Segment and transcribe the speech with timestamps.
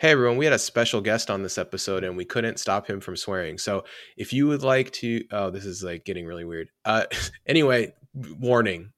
[0.00, 3.00] Hey everyone, we had a special guest on this episode and we couldn't stop him
[3.00, 3.58] from swearing.
[3.58, 3.84] So
[4.16, 6.70] if you would like to, oh, this is like getting really weird.
[6.86, 7.04] Uh,
[7.46, 8.92] anyway, warning.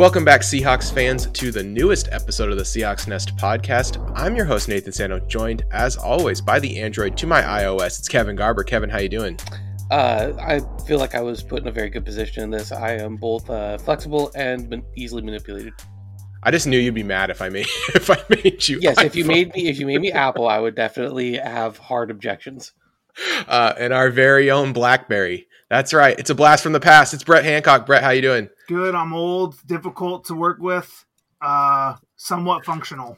[0.00, 4.02] Welcome back, Seahawks fans, to the newest episode of the Seahawks Nest podcast.
[4.16, 7.98] I'm your host Nathan Sano, joined as always by the Android to my iOS.
[7.98, 8.64] It's Kevin Garber.
[8.64, 9.38] Kevin, how you doing?
[9.90, 12.72] Uh, I feel like I was put in a very good position in this.
[12.72, 15.74] I am both uh, flexible and easily manipulated.
[16.42, 18.78] I just knew you'd be mad if I made if I made you.
[18.80, 22.10] Yes, if you made me if you made me Apple, I would definitely have hard
[22.10, 22.72] objections.
[23.46, 25.46] uh, and our very own BlackBerry.
[25.70, 26.18] That's right.
[26.18, 27.14] It's a blast from the past.
[27.14, 27.86] It's Brett Hancock.
[27.86, 28.48] Brett, how you doing?
[28.68, 28.94] Good.
[28.94, 31.04] I'm old, difficult to work with,
[31.40, 33.16] uh, somewhat functional.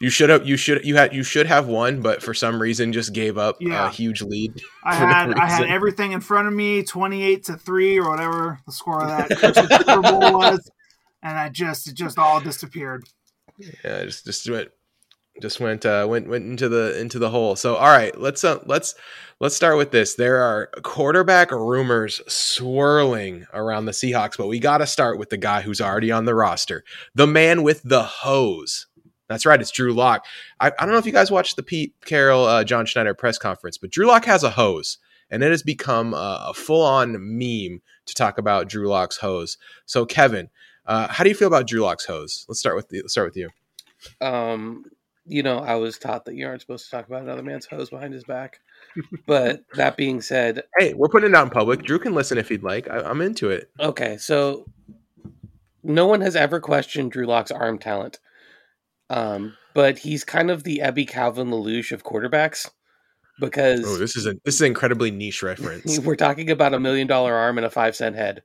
[0.00, 0.46] You should have.
[0.46, 0.84] You should.
[0.84, 1.12] You had.
[1.12, 3.88] You should have won, but for some reason just gave up Yeah.
[3.88, 4.52] a huge lead.
[4.84, 7.98] I for no had I had everything in front of me, twenty eight to three
[7.98, 10.70] or whatever the score of that Super Bowl was,
[11.24, 13.08] and I just it just all disappeared.
[13.58, 14.68] Yeah, just just went
[15.40, 17.56] just went uh went went into the into the hole.
[17.56, 18.94] So all right, let's uh, let's
[19.40, 20.14] let's start with this.
[20.14, 25.36] There are quarterback rumors swirling around the Seahawks, but we got to start with the
[25.36, 26.84] guy who's already on the roster.
[27.14, 28.86] The man with the hose.
[29.28, 30.24] That's right, it's Drew Lock.
[30.58, 33.36] I, I don't know if you guys watched the Pete Carroll uh, John Schneider press
[33.36, 34.96] conference, but Drew Lock has a hose,
[35.30, 39.58] and it has become a, a full on meme to talk about Drew Lock's hose.
[39.84, 40.48] So Kevin,
[40.86, 42.46] uh, how do you feel about Drew Lock's hose?
[42.48, 43.50] Let's start with the, let's start with you.
[44.26, 44.86] Um,
[45.28, 47.90] you know, I was taught that you aren't supposed to talk about another man's hose
[47.90, 48.60] behind his back.
[49.26, 51.82] But that being said, Hey, we're putting it out in public.
[51.82, 52.88] Drew can listen if he'd like.
[52.88, 53.70] I, I'm into it.
[53.78, 54.66] okay, so
[55.82, 58.18] no one has ever questioned Drew Lock's arm talent.
[59.10, 62.68] Um, but he's kind of the Ebby Calvin LaLoosh of quarterbacks
[63.40, 65.98] because Oh, this is a this is an incredibly niche reference.
[66.04, 68.42] We're talking about a million dollar arm and a five cent head.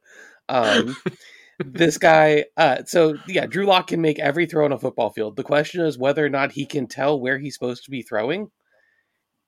[0.49, 0.95] Um,
[1.65, 5.35] this guy, uh, so yeah, Drew Lock can make every throw on a football field.
[5.35, 8.51] The question is whether or not he can tell where he's supposed to be throwing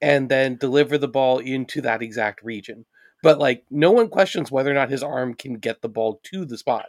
[0.00, 2.84] and then deliver the ball into that exact region.
[3.22, 6.44] But like, no one questions whether or not his arm can get the ball to
[6.44, 6.86] the spot.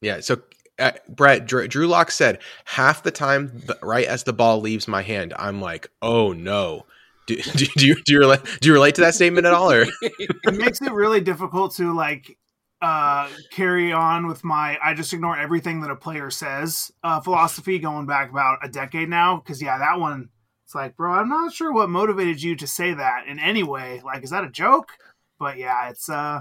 [0.00, 0.20] Yeah.
[0.20, 0.42] So,
[0.78, 4.88] uh, Brett Drew, Drew Lock said half the time, th- right as the ball leaves
[4.88, 6.86] my hand, I'm like, oh no.
[7.26, 9.70] Do, do, do you do you relate do you relate to that statement at all?
[9.70, 12.36] Or It makes it really difficult to like
[12.80, 17.78] uh carry on with my I just ignore everything that a player says uh philosophy
[17.78, 20.30] going back about a decade now because yeah that one
[20.64, 24.00] it's like bro I'm not sure what motivated you to say that in any way.
[24.04, 24.92] Like is that a joke?
[25.38, 26.40] But yeah it's uh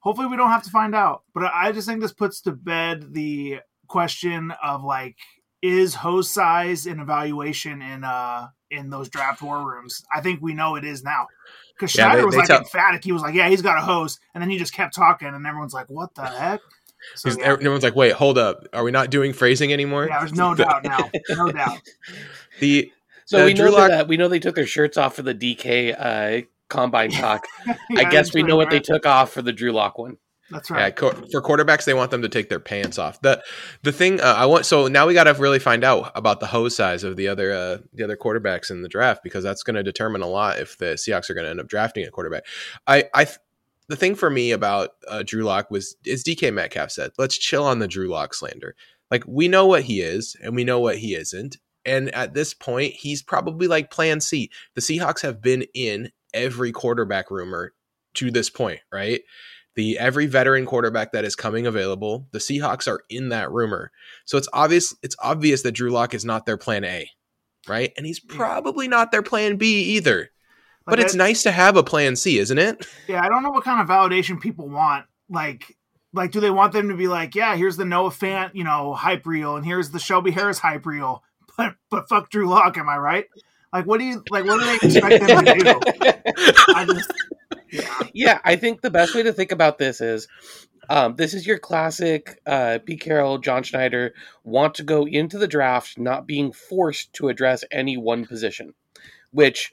[0.00, 1.22] hopefully we don't have to find out.
[1.34, 5.16] But I just think this puts to bed the question of like
[5.62, 10.04] is hose size an evaluation in uh in those draft war rooms?
[10.14, 11.26] I think we know it is now
[11.78, 13.04] because Yeah, Schneider they- was they like tell- emphatic.
[13.04, 15.46] He was like, "Yeah, he's got a hose," and then he just kept talking, and
[15.46, 16.60] everyone's like, "What the heck?"
[17.14, 20.08] So, 'cause yeah, everyone's like, wait, hold up, are we not doing phrasing anymore?
[20.08, 21.78] yeah, there's no doubt now, no doubt.
[22.60, 22.90] The
[23.24, 25.22] So Uh, we Drew know Lock- that we know they took their shirts off for
[25.22, 27.46] the DK uh, combine talk.
[27.66, 29.96] Yeah, I guess that's we right, know what they took off for the Drew Lock
[29.98, 30.16] one.
[30.50, 30.96] That's Yeah, right.
[30.96, 33.20] co- for quarterbacks, they want them to take their pants off.
[33.20, 33.42] the
[33.82, 36.46] The thing uh, I want, so now we got to really find out about the
[36.46, 39.76] hose size of the other uh, the other quarterbacks in the draft because that's going
[39.76, 42.46] to determine a lot if the Seahawks are going to end up drafting a quarterback.
[42.86, 43.38] I, I, th-
[43.88, 47.64] the thing for me about uh, Drew Lock was, as DK Metcalf said, let's chill
[47.64, 48.74] on the Drew Lock slander.
[49.10, 51.56] Like we know what he is and we know what he isn't,
[51.86, 54.50] and at this point, he's probably like Plan C.
[54.74, 57.72] The Seahawks have been in every quarterback rumor
[58.14, 59.22] to this point, right?
[59.78, 63.92] The every veteran quarterback that is coming available, the Seahawks are in that rumor.
[64.24, 67.08] So it's obvious it's obvious that Drew Lock is not their plan A,
[67.68, 67.92] right?
[67.96, 70.30] And he's probably not their plan B either.
[70.84, 72.88] But, But it's that- nice to have a plan C, isn't it?
[73.06, 75.06] Yeah, I don't know what kind of validation people want.
[75.30, 75.76] Like,
[76.12, 78.94] like, do they want them to be like, "Yeah, here's the Noah Fant, you know,
[78.94, 81.22] hype reel, and here's the Shelby Harris hype reel,"
[81.56, 83.26] but but fuck Drew Lock, am I right?
[83.72, 84.44] Like, what do you like?
[84.44, 85.80] What do they expect them to do?
[86.74, 87.12] I just,
[88.14, 90.28] yeah, I think the best way to think about this is
[90.90, 95.48] um, this is your classic uh, Pete Carroll, John Schneider want to go into the
[95.48, 98.74] draft not being forced to address any one position,
[99.30, 99.72] which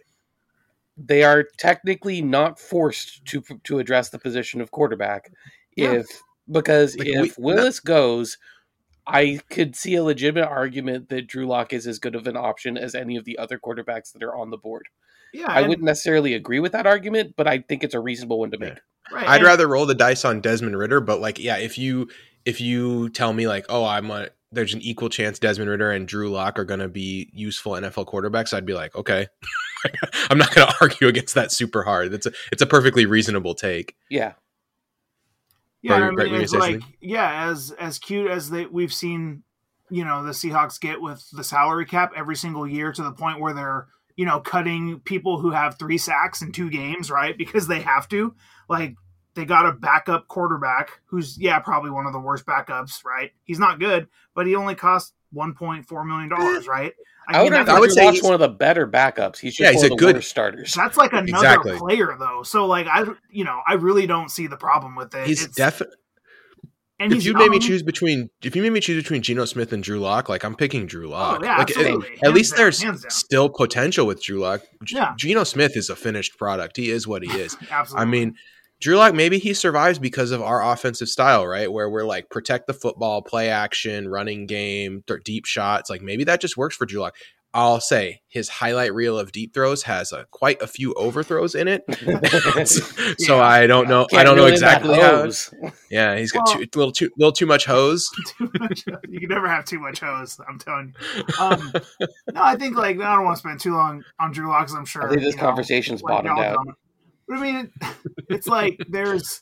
[0.97, 5.31] they are technically not forced to to address the position of quarterback.
[5.75, 5.93] Yeah.
[5.93, 6.05] If
[6.49, 8.37] because Like, if we- Willis goes,
[9.07, 12.77] I could see a legitimate argument that Drew Lock is as good of an option
[12.77, 14.87] as any of the other quarterbacks that are on the board.
[15.35, 18.39] Yeah, I and- wouldn't necessarily agree with that argument, but I think it's a reasonable
[18.39, 18.73] one to make.
[19.11, 22.07] right, I'd and- rather roll the dice on Desmond Ridder, but like, yeah, if you
[22.45, 26.07] if you tell me like, oh, I'm a there's an equal chance Desmond Ridder and
[26.07, 29.27] Drew Lock are going to be useful NFL quarterbacks, I'd be like, okay,
[30.29, 32.13] I'm not going to argue against that super hard.
[32.13, 33.95] It's a it's a perfectly reasonable take.
[34.09, 34.33] Yeah.
[35.81, 38.93] Yeah, Brett, I mean, you it's gonna like yeah, as as cute as they we've
[38.93, 39.43] seen,
[39.91, 43.39] you know, the Seahawks get with the salary cap every single year to the point
[43.39, 47.37] where they're you know cutting people who have three sacks in two games, right?
[47.37, 48.33] Because they have to.
[48.69, 48.95] Like
[49.35, 53.31] they got a backup quarterback who's yeah probably one of the worst backups, right?
[53.43, 56.93] He's not good, but he only cost one point four million dollars, right?
[57.27, 59.39] I would, mean, I would say Lock's he's- one of the better backups.
[59.39, 60.63] He's just Yeah, he's one a the good- starter.
[60.75, 61.77] that's like another Exactly.
[61.77, 62.43] player though.
[62.43, 65.25] So like I you know I really don't see the problem with it.
[65.27, 65.97] He's definitely.
[66.99, 69.73] And If you made me choose between if you made me choose between Geno Smith
[69.73, 71.39] and Drew Lock, like I'm picking Drew oh, Lock.
[71.41, 72.13] Oh, yeah, like, at- absolutely.
[72.13, 74.61] At, Hands least down, there's still potential with Drew Lock.
[74.83, 75.13] G- Yeah.
[75.17, 76.77] Geno Smith is a finished product.
[76.77, 77.57] He is what he is.
[77.71, 78.01] Absolutely.
[78.01, 78.35] I mean,
[78.79, 81.71] Drew Lock maybe he survives because of our offensive style, right?
[81.71, 85.89] Where we're like protect the football, play action, running game, deep shots.
[85.89, 87.15] Like maybe that just works for Drew Lock.
[87.55, 91.69] I'll say his highlight reel of deep throws has a, quite a few overthrows in
[91.69, 91.83] it.
[92.67, 93.41] so Yeah.
[93.41, 94.03] I don't know.
[94.03, 95.17] I Can't don't know reel in that exactly how.
[95.21, 95.53] hose.
[95.89, 98.09] Yeah, he's got Well- too, little too little too much hose.
[98.37, 98.83] too much.
[99.07, 100.37] You can never have too much hose.
[100.47, 101.23] I'm telling you.
[101.39, 101.71] Um,
[102.33, 104.67] no, I think like I don't want to spend too long on Drew Lock.
[104.67, 106.57] 'cause I'm sure I think this you know, conversation's bottomed out.
[107.27, 107.87] But I mean, it,
[108.29, 109.41] it's like there's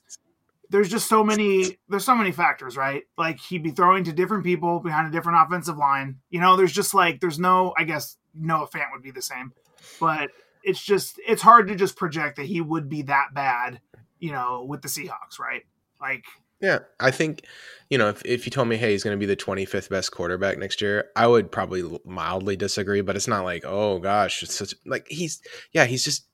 [0.74, 3.04] there's just so many there's so many factors, right?
[3.16, 6.18] Like he'd be throwing to different people behind a different offensive line.
[6.31, 7.75] You know, there's just like there's no.
[7.78, 9.54] I guess Noah Fant would be the same,
[10.00, 10.31] but
[10.64, 13.81] it's just it's hard to just project that he would be that bad.
[14.18, 15.62] You know, with the Seahawks, right?
[16.02, 16.25] Like
[16.60, 17.46] Yeah, I think
[17.92, 20.12] you know if, if you told me, hey, he's going to be the 25th best
[20.12, 23.02] quarterback next year, I would probably mildly disagree.
[23.02, 25.40] But it's not like, oh gosh, it's such like he's
[25.72, 26.28] yeah, he's just.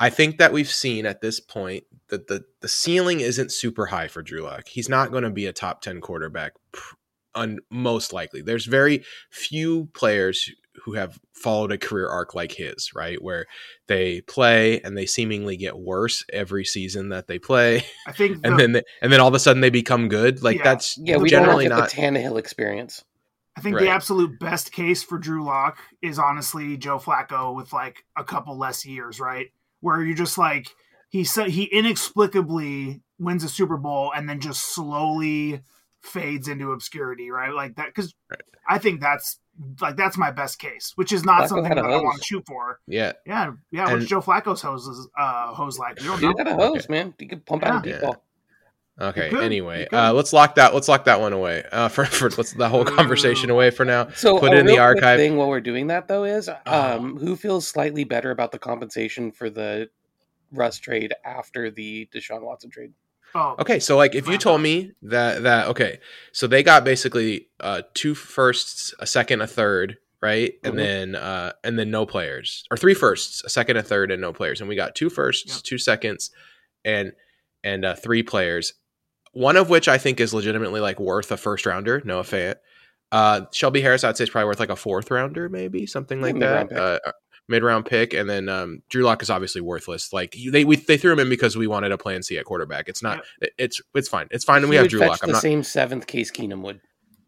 [0.00, 4.08] I think that we've seen at this point that the the ceiling isn't super high
[4.08, 4.66] for Drew Lock.
[4.68, 6.94] He's not going to be a top 10 quarterback, pr-
[7.34, 8.40] un, most likely.
[8.42, 10.50] There's very few players
[10.84, 13.44] who have followed a career arc like his, right, where
[13.88, 18.58] they play and they seemingly get worse every season that they play I think, and
[18.58, 20.42] then they, and then all of a sudden they become good.
[20.42, 20.64] Like Yeah.
[20.64, 21.90] that's Yeah, we don't generally get not.
[21.90, 23.04] the Tannehill experience.
[23.56, 23.84] I think Right.
[23.84, 28.56] the absolute best case for Drew Lock is honestly Joe Flacco with like a couple
[28.56, 29.48] less years, right?
[29.80, 30.68] Where you're just like
[31.08, 35.62] he so he inexplicably wins a Super Bowl and then just slowly
[36.02, 37.52] fades into obscurity, right?
[37.52, 38.40] Like that because Right.
[38.68, 39.38] I think that's
[39.80, 42.44] like that's my best case, which is not Flacco something that I want to shoot
[42.46, 42.78] for.
[42.86, 43.88] yeah, Yeah, yeah.
[43.88, 45.96] And- what's Joe Flacco's hose is, uh, hose like?
[45.96, 46.44] Don't Dude know.
[46.44, 47.12] got a hose, man.
[47.18, 48.06] You could pump out a deep Yeah.
[48.06, 48.24] ball.
[49.00, 49.30] Okay.
[49.30, 50.74] Could, Anyway, uh, let's lock that.
[50.74, 51.64] Let's lock that one away.
[51.72, 54.08] Uh, for for let's the whole conversation away for now.
[54.10, 55.18] So Put a it in the real quick archive.
[55.18, 56.96] Thing while we're doing that though is, Uh-huh.
[56.96, 59.88] um, who feels slightly better about the compensation for the
[60.52, 62.92] Russ trade after the Deshaun Watson trade?
[63.34, 66.00] Oh, Okay, so like if you told me that that okay,
[66.32, 70.76] so they got basically uh two firsts, a second, a third, right, and Mhm.
[70.76, 74.32] then uh and then no players or three firsts, a second, a third, and no
[74.32, 75.62] players, and we got two firsts, Yep.
[75.62, 76.30] two seconds,
[76.84, 77.12] and
[77.62, 78.72] and uh, three players,
[79.32, 82.56] one of which I think is legitimately like worth a first rounder, Noah Fant.
[83.12, 86.38] Uh, Shelby Harris, I'd say is probably worth like a fourth rounder, maybe something like
[86.38, 86.72] that.
[86.72, 86.98] Uh,
[87.48, 90.12] mid round pick, and then um, Drew Lock is obviously worthless.
[90.12, 92.88] Like they we, they threw him in because we wanted a plan C at quarterback.
[92.88, 93.24] It's not.
[93.40, 94.28] it- It's it's fine.
[94.30, 94.68] It's fine.
[94.68, 95.18] we have Drew Lock.
[95.22, 96.80] I'm the not same seventh Case Keenum would.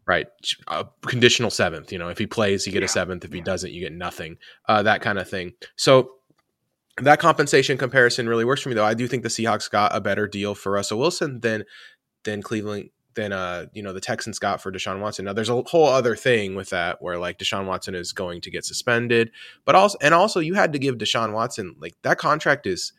[0.05, 0.27] right.
[0.67, 1.91] A conditional seventh.
[1.91, 2.85] You know, if he plays, you get Yeah.
[2.85, 3.25] a seventh.
[3.25, 4.37] If he doesn't, you get nothing.
[4.69, 5.51] Uh, that kind of thing.
[5.75, 6.11] So
[7.01, 8.85] that compensation comparison really works for me, though.
[8.85, 11.63] I do think the Seahawks got a better deal for Russell Wilson than
[12.23, 15.25] than Cleveland than uh you know the Texans got for Deshaun Watson.
[15.25, 18.51] Now there's a whole other thing with that where like Deshaun Watson is going to
[18.51, 19.31] get suspended,
[19.65, 22.93] but also and also you had to give Deshaun Watson like that contract is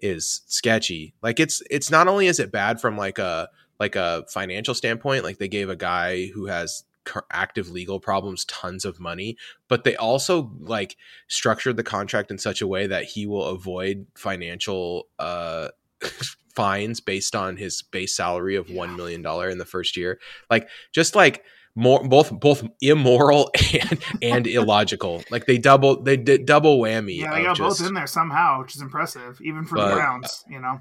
[0.00, 1.14] is sketchy.
[1.22, 5.24] Like it's it's not only is it bad from like a like a financial standpoint,
[5.24, 6.84] like they gave a guy who has
[7.30, 9.36] active legal problems tons of money,
[9.68, 14.06] but they also like structured the contract in such a way that he will avoid
[14.14, 15.68] financial uh
[16.54, 20.18] fines based on his base salary of $1 million in the first year.
[20.50, 25.22] Like just like more both both immoral and and illogical.
[25.30, 27.18] Like they double they did double whammy.
[27.18, 29.94] Yeah, they got just- both in there somehow, which is impressive, even for But- the
[29.94, 30.44] Browns.
[30.50, 30.80] You know,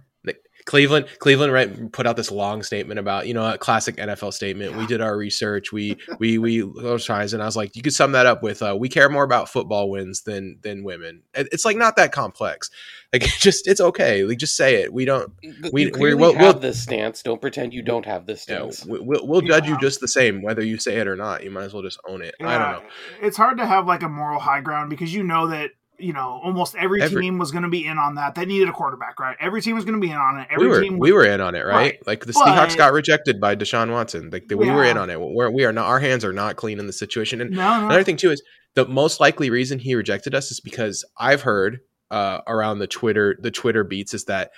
[0.67, 4.75] Cleveland Cleveland right put out this long statement about you know a classic NFL statement.
[4.75, 5.71] We did our research.
[5.71, 8.61] We we we those tries and I was like, you could sum that up with
[8.61, 11.23] uh, we care more about football wins than than women.
[11.33, 12.69] It's like not that complex.
[13.13, 14.23] Like just it's okay.
[14.25, 14.91] Like just say it.
[14.93, 15.31] We don't.
[15.41, 17.23] We- you we- clearly we'll- have we'll- this stance.
[17.23, 18.85] Don't pretend you don't have this You know, stance.
[18.85, 21.43] we, we'll we'll judge you just the same whether you say it or not.
[21.45, 22.35] You might as well just own it.
[22.41, 22.89] I don't know.
[23.21, 26.39] It's hard to have like a moral high ground because you know that you know
[26.43, 28.35] almost every, Every- team was going to be in on that.
[28.35, 29.35] They needed a quarterback, right?
[29.39, 30.47] Every team was going to be in on it.
[30.51, 31.75] Every we were team we were in on it, right?
[31.75, 32.07] Right.
[32.07, 34.29] Like the But- Seahawks got rejected by Deshaun Watson.
[34.31, 35.19] Like we were in on it.
[35.19, 35.85] We're, we are not.
[35.87, 37.41] Our hands are not clean in the situation.
[37.41, 37.85] And No, no.
[37.87, 38.41] Another thing too is
[38.75, 41.79] the most likely reason he rejected us is because I've heard
[42.11, 44.51] uh, around the Twitter the Twitter beats is that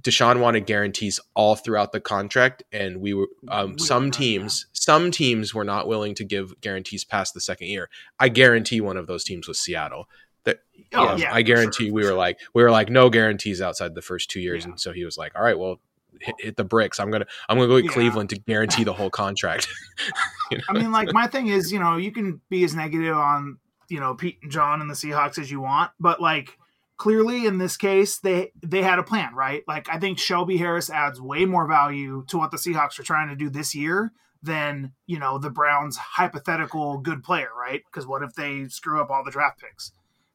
[0.00, 5.10] Deshaun wanted guarantees all throughout the contract, and we were um, We some teams some
[5.10, 7.90] teams were not willing to give guarantees past the second year.
[8.18, 10.08] I guarantee one of those teams was Seattle.
[10.44, 10.60] That
[10.94, 12.16] Oh, um, yeah, I guarantee sure, we were sure.
[12.18, 14.70] like we were like no guarantees outside the first two years, Yeah.
[14.72, 15.80] and so he was like, all right, well.
[16.20, 17.00] Hit, hit the bricks.
[17.00, 17.26] I'm gonna.
[17.48, 17.90] I'm gonna go to Yeah.
[17.90, 19.66] Cleveland to guarantee the whole contract.
[20.52, 20.64] You know?
[20.68, 23.58] I mean, like my thing is, you know, you can be as negative on
[23.88, 26.58] you know Pete and John and the Seahawks as you want, but like
[26.98, 29.64] clearly in this case, they they had a plan, right?
[29.66, 33.28] Like I think Shelby Harris adds way more value to what the Seahawks are trying
[33.30, 34.12] to do this year
[34.44, 37.82] than you know the Browns' hypothetical good player, right?
[37.90, 39.90] Because what if they screw up all the draft picks?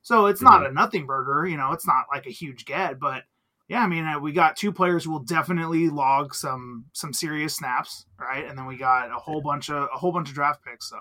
[0.07, 1.73] So it's not a nothing burger, you know.
[1.73, 3.23] It's not like a huge get, but
[3.67, 7.57] yeah, I mean, uh, we got two players who will definitely log some some serious
[7.57, 8.45] snaps, right?
[8.47, 10.87] And then we got a whole bunch of a whole bunch of draft picks.
[10.89, 10.95] So,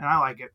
[0.00, 0.50] and I like it.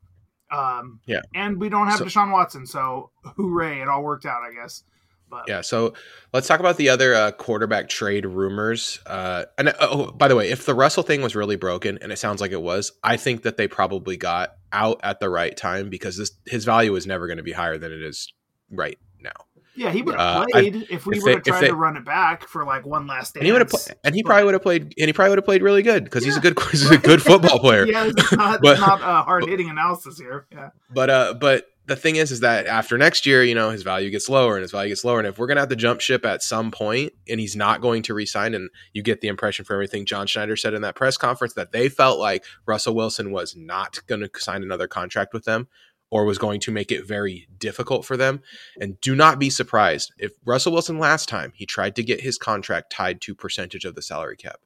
[0.53, 1.22] Um, Yeah.
[1.33, 3.79] and we don't have So- Deshaun Watson, so hooray!
[3.79, 4.83] It all worked out, I guess.
[5.29, 5.93] But Yeah, so
[6.31, 8.99] let's talk about the other uh, quarterback trade rumors.
[9.05, 12.11] Uh, and uh, oh, by the way, if the Russell thing was really broken, and
[12.11, 15.55] it sounds like it was, I think that they probably got out at the right
[15.57, 18.31] time because this his value is never going to be higher than it is
[18.69, 19.31] right now.
[19.75, 21.61] yeah, he would Uh, have I- played if we if would have they- if tried
[21.61, 23.41] they- to run it back for like one last dance.
[23.41, 25.29] And he would have, pl- and he but- probably would have played, and he probably
[25.29, 27.85] would have played really good because he's a good, he's a good football player.
[27.87, 30.45] yeah, it's not, But- it's not a hard hitting analysis here.
[30.51, 33.83] Yeah, But uh, but the thing is, is that after next year, you know, his
[33.83, 35.19] value gets lower and his value gets lower.
[35.19, 38.03] And if we're gonna have to jump ship at some point, and he's not going
[38.03, 41.17] to resign, and you get the impression from everything John Schneider said in that press
[41.17, 45.45] conference that they felt like Russell Wilson was not going to sign another contract with
[45.45, 45.67] them,
[46.13, 48.39] or was going to make it very difficult for them.
[48.79, 52.37] And do not be surprised if Russell Wilson last time he tried to get his
[52.37, 54.59] contract tied to percentage of the salary cap.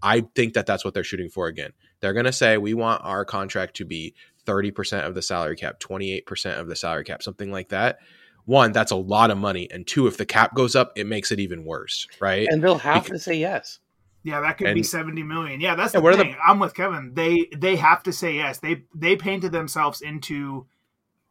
[0.00, 1.72] I think that that's what they're shooting for again.
[2.00, 4.14] They're going to say we want our contract to be
[4.46, 7.98] 30% of the salary cap, 28% of the salary cap, something like that.
[8.44, 9.68] One, that's a lot of money.
[9.70, 12.46] And two, if the cap goes up, it makes it even worse, right?
[12.50, 13.78] And they'll have Because- to say yes.
[14.24, 15.60] yeah, that could be seventy million.
[15.60, 16.36] Yeah, that's Yeah, the what are the- thing.
[16.44, 17.12] I'm with Kevin.
[17.14, 18.58] They they have to say yes.
[18.58, 20.66] They they painted themselves into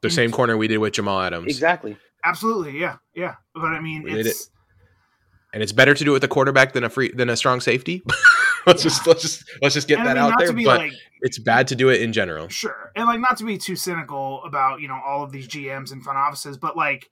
[0.02, 1.48] the same corner we did with Jamal Adams.
[1.48, 1.98] Exactly.
[2.24, 3.36] absolutely yeah yeah.
[3.54, 4.50] But I mean, We did it's
[5.54, 7.60] And it's better to do it with a quarterback than a free than a strong
[7.60, 8.04] safety.
[8.68, 10.54] let's just let's just let's just get and that I mean, out there.
[10.54, 12.48] But like it's bad to do it in general.
[12.50, 12.92] Sure.
[12.96, 16.04] And like not to be too cynical about, you know, all of these GMs and
[16.04, 17.10] front offices, but like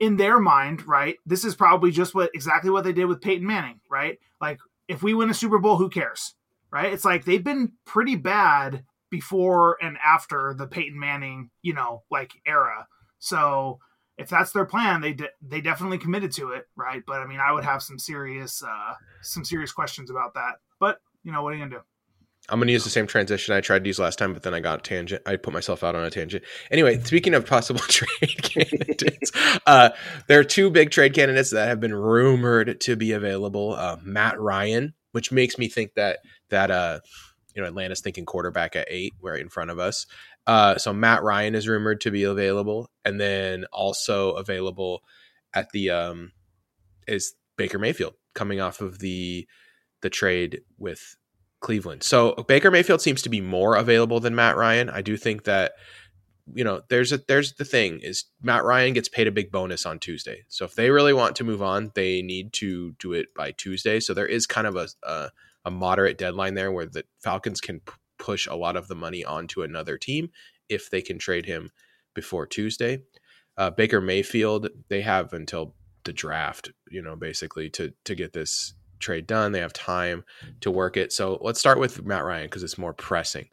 [0.00, 3.46] in their mind, right, this is probably just what exactly what they did with Peyton
[3.46, 4.18] Manning, right?
[4.40, 4.58] Like
[4.88, 6.34] if we win a Super Bowl, who cares?
[6.70, 6.92] Right?
[6.92, 12.32] It's like they've been pretty bad before and after the Peyton Manning, you know, like
[12.46, 12.88] era.
[13.20, 13.78] So
[14.18, 17.02] if that's their plan, they de- they definitely committed to it, right?
[17.06, 20.54] But I mean, I would have some serious uh some serious questions about that.
[20.80, 21.80] But, you know, what are you to do?
[22.48, 24.52] I'm going to use the same transition I tried to use last time, but then
[24.52, 25.22] I got a tangent.
[25.24, 26.44] I put myself out on a tangent.
[26.70, 29.32] Anyway, speaking of possible trade candidates,
[29.66, 29.90] uh,
[30.28, 33.72] there are two big trade candidates that have been rumored to be available.
[33.72, 36.18] Uh, Matt Ryan, which makes me think that
[36.50, 37.00] that uh,
[37.54, 40.06] you know Atlanta's thinking quarterback at eight, right in front of us.
[40.46, 45.02] Uh, so Matt Ryan is rumored to be available, and then also available
[45.54, 46.32] at the um,
[47.08, 49.46] is Baker Mayfield coming off of the
[50.04, 51.16] the trade with
[51.60, 52.02] Cleveland.
[52.02, 54.90] So Baker Mayfield seems to be more available than Matt Ryan.
[54.90, 55.72] I do think that
[56.52, 59.86] you know there's a there's the thing is Matt Ryan gets paid a big bonus
[59.86, 60.44] on Tuesday.
[60.48, 63.98] So if they really want to move on, they need to do it by Tuesday.
[63.98, 65.30] So there is kind of a a,
[65.64, 69.24] a moderate deadline there where the Falcons can p- push a lot of the money
[69.24, 70.28] onto another team
[70.68, 71.70] if they can trade him
[72.14, 72.98] before Tuesday.
[73.56, 78.74] Uh, Baker Mayfield, they have until the draft, you know, basically to to get this
[79.04, 79.52] trade done.
[79.52, 80.24] They have time
[80.62, 81.12] to work it.
[81.12, 83.48] So let's start with Matt Ryan because it's more pressing.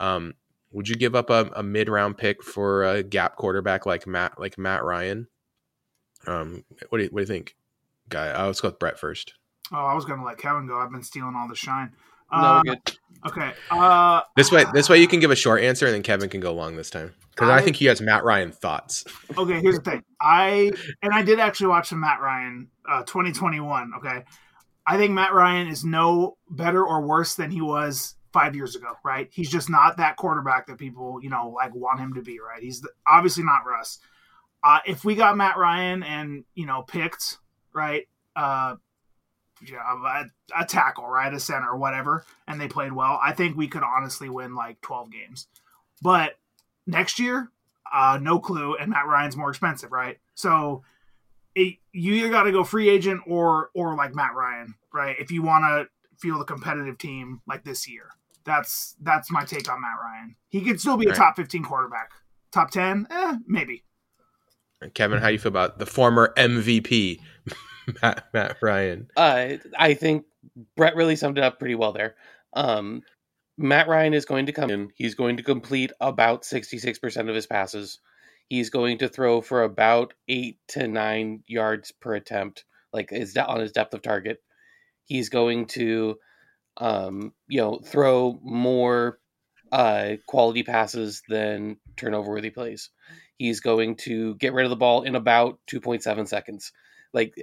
[0.00, 0.34] Um,
[0.72, 4.38] would you give up a, a mid round pick for a gap quarterback like Matt
[4.40, 5.28] like Matt Ryan?
[6.26, 7.56] Um, what do you, what do you think,
[8.08, 8.28] guy?
[8.30, 9.34] Uh, let's go with Brett first.
[9.72, 10.78] Oh, I was going to let Kevin go.
[10.78, 11.92] I've been stealing all the shine.
[12.32, 12.96] No, Uh, we're good.
[13.28, 13.52] okay.
[13.70, 16.40] Uh, This way, this way you can give a short answer, and then Kevin can
[16.40, 19.04] go long this time because I, I- think he has Matt Ryan thoughts.
[19.38, 19.60] okay.
[19.60, 20.02] Here's the thing.
[20.20, 20.70] I
[21.02, 23.92] and I did actually watch some Matt Ryan, uh, 2021.
[23.98, 24.24] Okay.
[24.88, 28.94] I think Matt Ryan is no better or worse than he was five years ago.
[29.04, 29.28] Right.
[29.30, 32.38] He's just not that quarterback that people you know like want him to be.
[32.40, 32.62] Right.
[32.62, 33.98] He's the, obviously not Russ.
[34.64, 37.38] Uh, if we got Matt Ryan and you know picked
[37.74, 38.08] right.
[38.34, 38.76] Uh,
[39.66, 43.18] yeah, a, a tackle, right, a center, or whatever, and they played well.
[43.20, 45.48] I think we could honestly win like twelve games.
[46.00, 46.34] But
[46.86, 47.50] next year,
[47.92, 50.18] uh, no clue, and Matt Ryan's more expensive, right?
[50.34, 50.84] So
[51.54, 55.16] it, you either got to go free agent or or like Matt Ryan, right?
[55.18, 58.10] If you want to field a competitive team like this year,
[58.44, 60.36] that's that's my take on Matt Ryan.
[60.48, 62.12] He could still be a top fifteen quarterback,
[62.52, 63.84] top ten, eh, maybe.
[64.94, 67.20] Kevin, how do you feel about the former MVP,
[68.02, 69.08] Matt, Matt Ryan?
[69.16, 70.24] Uh, I think
[70.76, 72.14] Brett really summed it up pretty well there.
[72.52, 73.02] Um,
[73.56, 74.90] Matt Ryan is going to come in.
[74.94, 77.98] He's going to complete about 66% of his passes.
[78.48, 83.48] He's going to throw for about eight to nine yards per attempt, like is that
[83.48, 84.38] on his depth of target.
[85.08, 86.16] He's going to,
[86.76, 89.18] um, you know, throw more
[89.72, 92.90] uh, quality passes than turnover worthy plays.
[93.36, 96.72] He's going to get rid of the ball in about 2.7 seconds.
[97.12, 97.34] Like,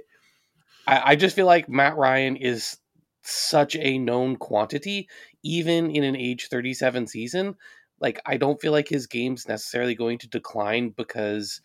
[0.86, 2.78] I, I just feel like Matt Ryan is
[3.22, 5.08] such a known quantity,
[5.42, 7.56] even in an age 37 season.
[7.98, 11.60] Like, I don't feel like his game's necessarily going to decline because,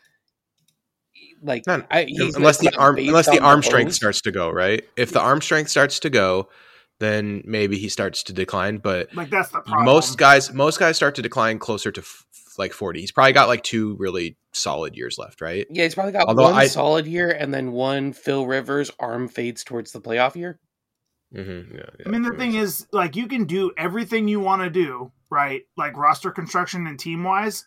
[1.42, 1.86] like, None.
[1.92, 3.96] I, he's unless the arm, unless the on arm strength hose.
[3.96, 4.84] starts to go right.
[4.96, 6.50] If the arm strength starts to go,
[7.00, 8.78] then maybe he starts to decline.
[8.78, 9.86] But Like that's the problem.
[9.86, 12.26] most guys, most guys start to decline closer to f-
[12.58, 13.00] like forty.
[13.02, 15.66] He's probably got like two really solid years left, right?
[15.72, 19.28] Yeah, he's probably got Although one I- solid year and then one Phil Rivers arm
[19.30, 20.60] fades towards the playoff year.
[21.34, 21.76] Mm-hmm.
[21.78, 25.14] Yeah, I mean, the thing is, like, you can do everything you want to do,
[25.30, 25.62] right?
[25.78, 27.66] Like roster construction and team wise.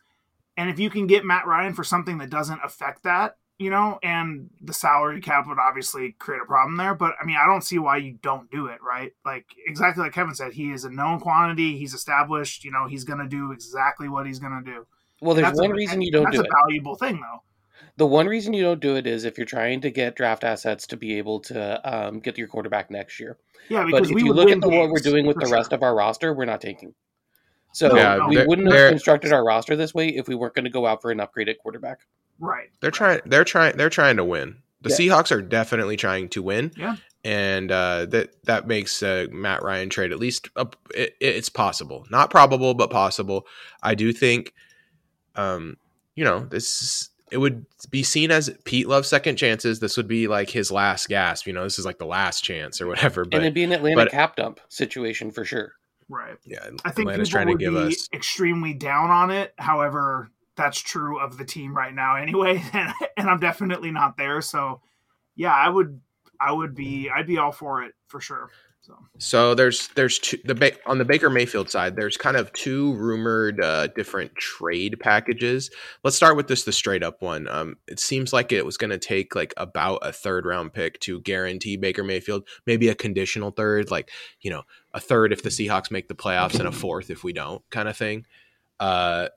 [0.57, 3.99] And if you can get Matt Ryan for something that doesn't affect that, you know,
[4.03, 6.95] and the salary cap would obviously create a problem there.
[6.95, 9.13] But I mean, I don't see why you don't do it, right?
[9.25, 11.77] Like, exactly like Kevin said, he is a known quantity.
[11.79, 14.87] He's established, you know, he's going to do exactly what he's going to do.
[15.21, 16.39] Well, there's That's one a- reason you don't do.
[16.39, 17.43] that's a valuable thing, though.
[17.97, 20.87] The one reason you don't do it is if you're trying to get draft assets
[20.89, 23.39] to be able to um, get your quarterback next year.
[23.69, 25.57] Yeah, But because if we you look at the, what we're doing with the sure.
[25.57, 26.95] rest of our roster, we're not taking.
[27.75, 30.71] So Yeah, we wouldn't have constructed our roster this way if we weren't going to
[30.71, 32.01] go out for an upgraded quarterback.
[32.39, 32.71] right?
[32.81, 33.21] They're trying.
[33.27, 33.77] They're trying.
[33.77, 34.59] They're trying to win.
[34.83, 34.97] The Yeah.
[34.97, 36.73] Seahawks are definitely trying to win.
[36.77, 36.97] Yeah.
[37.25, 42.07] and uh, that that makes uh, Matt Ryan trade at least a, it, it's possible,
[42.11, 43.47] not probable, but possible.
[43.83, 44.53] I do think,
[45.37, 45.77] um,
[46.15, 49.81] you know, this it would be seen as Pete loves second chances.
[49.81, 51.47] This would be like his last gasp.
[51.47, 53.23] You know, this is like the last chance or whatever.
[53.23, 55.73] and it'd be an Atlanta but- cap dump situation for sure.
[56.09, 56.37] Right.
[56.45, 58.09] yeah, I think Atlanta's people trying to would give be us.
[58.13, 59.55] extremely down on it.
[59.59, 64.41] However, that's true of the team right now anyway, and, and I'm definitely not there.
[64.41, 64.81] So,
[65.37, 66.01] yeah, I would,
[66.41, 68.51] I would be, I'd be all for it for sure.
[68.85, 71.97] So, So there's there's two the on the Baker Mayfield side.
[71.97, 75.71] There's kind of two rumored uh, different trade packages.
[76.03, 77.49] Let's start with this the straight up one.
[77.49, 81.01] Um, it seems like it was going to take like about a third round pick
[81.01, 84.11] to guarantee Baker Mayfield, maybe a conditional third, like
[84.43, 87.33] you know a third if the Seahawks make the playoffs and a fourth if we
[87.33, 88.27] don't, kind of thing.
[88.79, 89.29] Uh,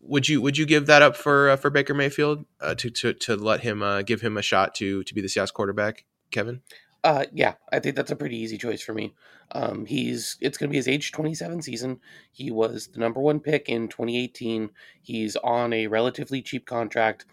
[0.00, 3.12] would you would you give that up for uh, for Baker Mayfield uh, to to
[3.12, 6.62] to let him uh, give him a shot to to be the Seahawks quarterback, Kevin?
[7.06, 9.14] Uh, yeah, I think that's a pretty easy choice for me.
[9.52, 12.00] Um, he's it's going to be his age 27 season.
[12.32, 14.70] He was the number one pick in 2018.
[15.02, 17.26] He's on a relatively cheap contract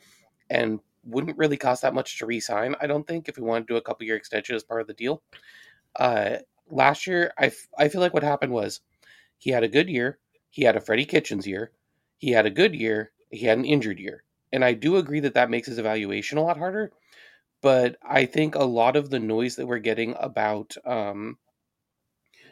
[0.49, 2.75] and wouldn't really cost that much to re-sign.
[2.81, 4.87] I don't think if we want to do a couple year extension as part of
[4.87, 5.23] the deal.
[5.97, 6.37] Uh,
[6.69, 8.81] last year, I, f- I feel like what happened was
[9.37, 10.19] he had a good year.
[10.49, 11.71] He had a Freddie Kitchens year.
[12.17, 13.11] He had a good year.
[13.31, 14.23] He had an injured year.
[14.53, 16.91] And I do agree that that makes his evaluation a lot harder
[17.63, 21.37] but I think a lot of the noise that we're getting about, um,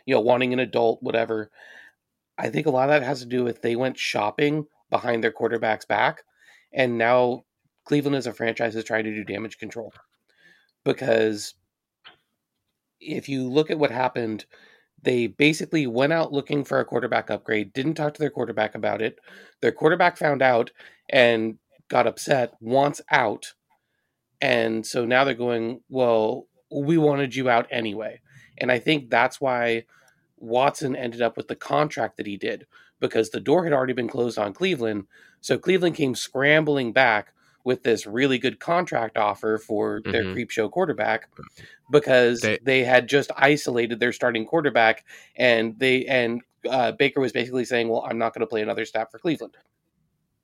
[0.05, 1.51] you know, wanting an adult, whatever,
[2.37, 5.31] I think a lot of that has to do with they went shopping behind their
[5.31, 6.23] quarterback's back,
[6.73, 7.43] and now
[7.85, 9.93] Cleveland as a franchise is trying to do damage control
[10.83, 11.53] because
[12.99, 14.45] if you look at what happened.
[15.03, 19.01] They basically went out looking for a quarterback upgrade, didn't talk to their quarterback about
[19.01, 19.17] it.
[19.59, 20.71] Their quarterback found out
[21.09, 21.57] and
[21.89, 23.53] got upset, wants out,
[24.41, 28.19] and so now they're going, well, we wanted you out anyway.
[28.57, 29.85] And I think that's why
[30.37, 32.65] Watson ended up with the contract that he did
[32.99, 35.05] because the door had already been closed on Cleveland.
[35.41, 40.33] So Cleveland came scrambling back with this really good contract offer for their Mhm.
[40.33, 41.29] creep show quarterback
[41.91, 47.31] because They- they, had just isolated their starting quarterback and they and uh, Baker was
[47.31, 49.57] basically saying, "Well, I'm not going to play another snap for Cleveland."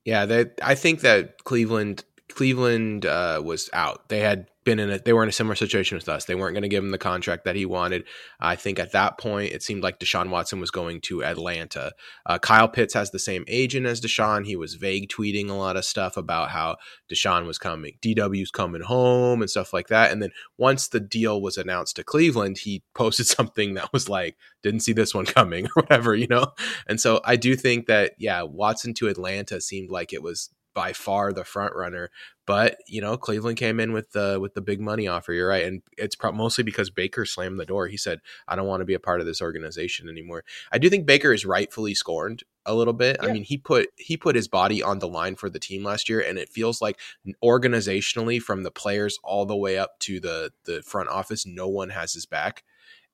[0.03, 4.10] Yeah, they, I think that Cleveland Cleveland uh, was out.
[4.10, 6.26] They had been in a they were in a similar situation with us.
[6.26, 8.04] They weren't going to give him the contract that he wanted.
[8.42, 11.94] I think at that point it seemed like Deshaun Watson was going to Atlanta.
[12.26, 14.46] Uh, Kyle Pitts has the same agent as Deshaun.
[14.46, 16.76] He was vague tweeting a lot of stuff about how
[17.10, 20.12] Deshaun was coming, DW's coming home and stuff like that.
[20.12, 24.36] And then once the deal was announced to Cleveland, he posted something that was like,
[24.63, 26.52] "Didn't see this one coming" or whatever, you know.
[26.88, 30.94] And so I do think that yeah, Watson to Atlanta seemed like it was by
[30.94, 32.12] far the front runner.
[32.46, 35.34] But you know, Cleveland came in with the with the big money offer.
[35.34, 37.88] You're right, and it's pro- mostly because Baker slammed the door.
[37.88, 40.88] He said, "I don't want to be a part of this organization anymore." I do
[40.88, 43.18] think Baker is rightfully scorned a little bit.
[43.20, 46.10] I mean, he put he put his body on the line for the team last
[46.10, 47.00] year, and it feels like
[47.44, 51.90] organizationally, from the players all the way up to the the front office, no one
[51.90, 52.63] has his back.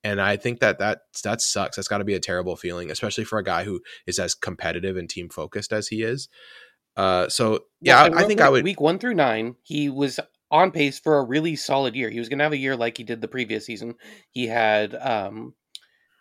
[0.03, 1.77] And I think that that that sucks.
[1.77, 4.97] That's got to be a terrible feeling, especially for a guy who is as competitive
[4.97, 6.27] and team focused as he is.
[6.95, 8.63] Uh, so yeah, Well, I, I think I would.
[8.63, 10.19] Week one through nine, he was
[10.51, 12.09] on pace for a really solid year.
[12.09, 13.95] He was going to have a year like he did the previous season.
[14.29, 15.55] He had um,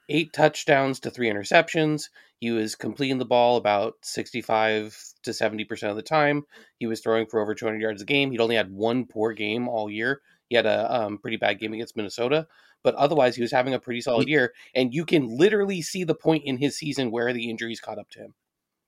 [0.08, 2.04] eight touchdowns to three interceptions.
[2.38, 6.44] He was completing the ball about 65 to 70% of the time.
[6.78, 8.30] He was throwing for over 200 yards a game.
[8.30, 10.22] He'd only had one poor game all year.
[10.48, 12.46] He had a um, pretty bad game against Minnesota,
[12.82, 14.52] but otherwise, he was having a pretty solid year.
[14.74, 18.10] And you can literally see the point in his season where the injuries caught up
[18.10, 18.34] to him.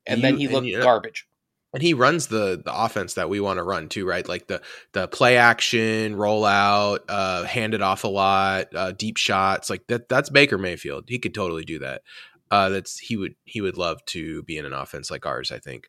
[0.07, 1.27] And then he looked you know- garbage.
[1.75, 4.27] And he runs the the offense that we want to run too, right?
[4.27, 9.69] Like the the play action, rollout, uh, hand it off a lot, uh, deep shots,
[9.69, 10.09] like that.
[10.09, 11.05] That's Baker Mayfield.
[11.09, 12.03] He could totally do that.
[12.51, 15.51] Uh, that's he would he would love to be in an offense like ours.
[15.53, 15.89] I think.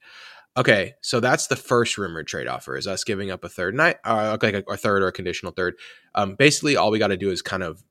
[0.58, 3.98] Okay, so that's the first rumored trade offer is us giving up a third night,
[4.06, 5.76] uh, like a, a third or a conditional third.
[6.16, 7.84] Um, basically, all we got to do is kind of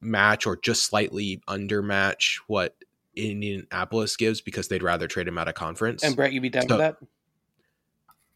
[0.00, 2.74] match or just slightly undermatch what
[3.14, 6.02] Indianapolis gives because they'd rather trade him out of conference.
[6.02, 6.96] And Brett, you'd be down So- with that?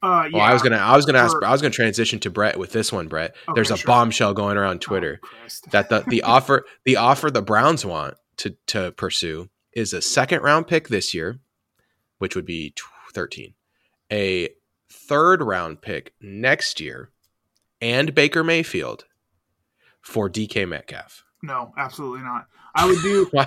[0.02, 0.38] Uh, yeah.
[0.38, 2.72] Well, I was gonna, I was gonna ask, I was gonna transition to Brett with
[2.72, 3.08] this one.
[3.08, 3.86] Brett, there's a sure.
[3.86, 5.28] bombshell going around Twitter Oh,
[5.70, 10.42] that the the offer, the offer the Browns want to to pursue is a second
[10.42, 11.38] round pick this year,
[12.18, 12.74] which would be
[13.14, 13.54] 13,
[14.12, 14.50] a
[14.90, 17.10] third round pick next year,
[17.80, 19.04] and Baker Mayfield
[20.02, 21.24] for DK Metcalf.
[21.42, 22.46] no, absolutely not.
[22.76, 23.46] I would do Wow.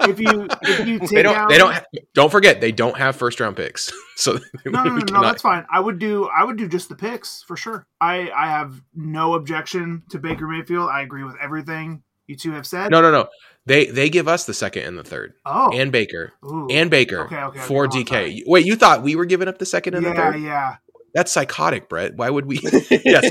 [0.00, 2.96] if you if you take they don't, out they don't, ha- don't forget they don't
[2.96, 5.66] have first round picks, so no, no, no, no, that's fine.
[5.70, 7.86] I would do I would do just the picks for sure.
[8.00, 10.88] I I have no objection to Baker Mayfield.
[10.90, 12.90] I agree with everything you two have said.
[12.90, 13.28] no, no, no.
[13.66, 16.32] They they give us the second and the third, oh, and Baker.
[16.44, 16.68] Ooh.
[16.70, 18.42] and Baker Okay, okay, for DK.
[18.46, 20.40] Wait, you thought we were giving up the second and the yeah, third?
[20.42, 20.76] yeah.
[21.14, 22.16] That's psychotic, Brett.
[22.16, 22.58] Why would we?
[22.62, 23.30] yes.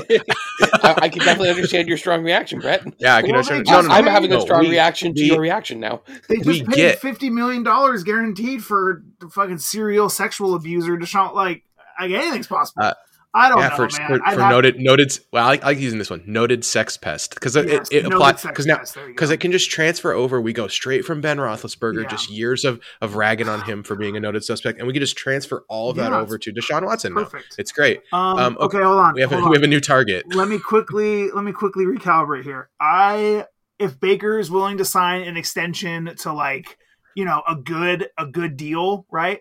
[0.82, 2.82] I, I can definitely understand your strong reaction, Brett.
[2.98, 3.66] Yeah, I can Well, understand.
[3.66, 3.98] they No, just- no, no.
[4.00, 6.02] I'm having a strong we- reaction to we- your reaction now.
[6.28, 10.96] They just We paid get- fifty million dollars guaranteed for the fucking serial sexual abuser
[10.96, 11.34] Deshaun.
[11.34, 11.64] Like,
[12.00, 12.84] like anything's possible.
[12.84, 12.94] Uh,
[13.36, 14.20] I don't Yeah, know, for, man.
[14.20, 15.18] for, for noted noted.
[15.32, 16.22] Well, I like, I like using this one.
[16.24, 19.38] Noted sex pest because yes, it, it applies because now pest, there you because it
[19.38, 20.40] can just transfer over.
[20.40, 22.08] We go straight from Ben Roethlisberger, Yeah.
[22.08, 25.00] just years of of ragging on him for being a noted suspect, and we can
[25.00, 27.12] just transfer all of that Yeah, over to Deshaun Watson.
[27.14, 27.56] Now perfect.
[27.58, 28.02] it's great.
[28.12, 29.14] Um, um, okay, hold on.
[29.14, 29.50] We have a, on.
[29.50, 30.32] we have a new target.
[30.34, 32.70] let me quickly let me quickly recalibrate here.
[32.80, 33.46] I
[33.80, 36.78] if Baker is willing to sign an extension to like
[37.16, 39.40] you know a good a good deal, right?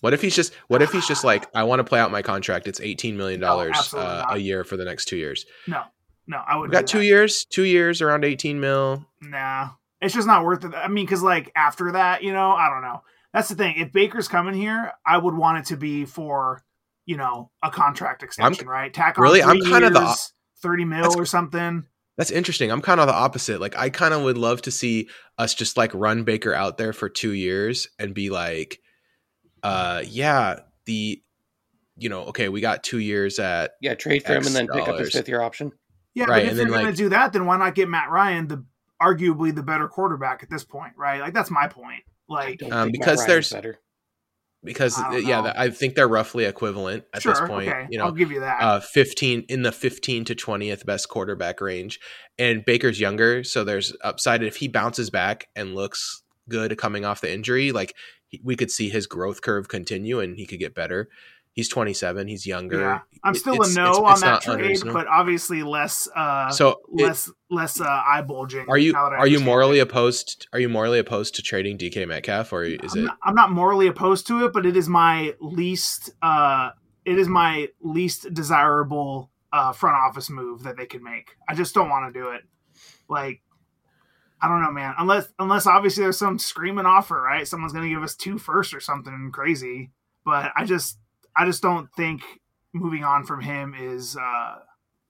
[0.00, 2.22] What if he's just What if he's just like, I want to play out my
[2.22, 2.68] contract.
[2.68, 5.44] It's eighteen million dollars No, uh, a year for the next two years.
[5.66, 5.82] No,
[6.26, 6.70] no, I would.
[6.70, 9.04] got two years, two years around eighteen mil.
[9.20, 10.74] Nah, it's just not worth it.
[10.74, 13.02] I mean, because like after that, you know, I don't know.
[13.34, 13.76] That's the thing.
[13.76, 16.62] If Baker's coming here, I would want it to be for
[17.04, 18.92] you know a contract extension, right?
[18.92, 20.16] Tack on really- I'm three kinda the-
[20.62, 21.86] thirty mil or something.
[22.16, 22.72] That's interesting.
[22.72, 23.60] I'm kind of the opposite.
[23.60, 25.08] Like I kind of would love to see
[25.38, 28.80] us just like run Baker out there for 2 years and be like
[29.62, 31.22] uh yeah, the
[31.96, 34.86] you know, okay, we got 2 years at Yeah, trade for him and then pick
[34.88, 35.72] up his fifth year option.
[36.14, 37.74] Yeah, Right, but if and you're then, going like- to do that, then why not
[37.74, 38.64] get Matt Ryan, the
[39.02, 41.20] arguably the better quarterback at this point, right?
[41.20, 42.02] Like that's my point.
[42.28, 43.78] Like, Um, because Ryan's there's- better.
[44.64, 45.52] because I yeah, know.
[45.56, 48.60] I think they're roughly equivalent at sure, this point, okay, you I'll give you that.
[48.60, 52.00] Uh, 15 in the 15 to 20th best quarterback range
[52.38, 57.20] and Baker's younger so there's upside if he bounces back and looks good coming off
[57.20, 57.94] the injury like
[58.28, 61.08] he, we could see his growth curve continue and he could get better
[61.52, 64.92] he's 27 he's younger yeah, I'm still it's- a no it's- on it's that trade,
[64.92, 68.66] but obviously less, uh, so less, less uh, eye bulging.
[68.68, 69.82] are you are you morally it.
[69.82, 73.34] opposed are you morally opposed to trading DK Metcalf or is I'm it not, I'm
[73.34, 76.10] not morally opposed to it, but it is my least.
[76.22, 76.70] uh
[77.04, 81.30] it is my least desirable uh, front office move that they could make.
[81.48, 82.42] I just don't want to do it.
[83.08, 83.40] Like,
[84.40, 84.94] I don't know, man.
[84.98, 87.46] Unless unless obviously there's some screaming offer, right?
[87.46, 89.90] Someone's gonna give us two first or something crazy.
[90.24, 90.98] But I just
[91.36, 92.22] I just don't think
[92.72, 94.56] moving on from him is uh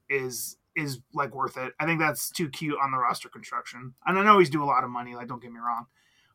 [0.09, 1.73] is is like worth it.
[1.81, 3.95] I think that's too cute on the roster construction.
[4.07, 5.87] And I know he's due a lot of money, like don't get me wrong.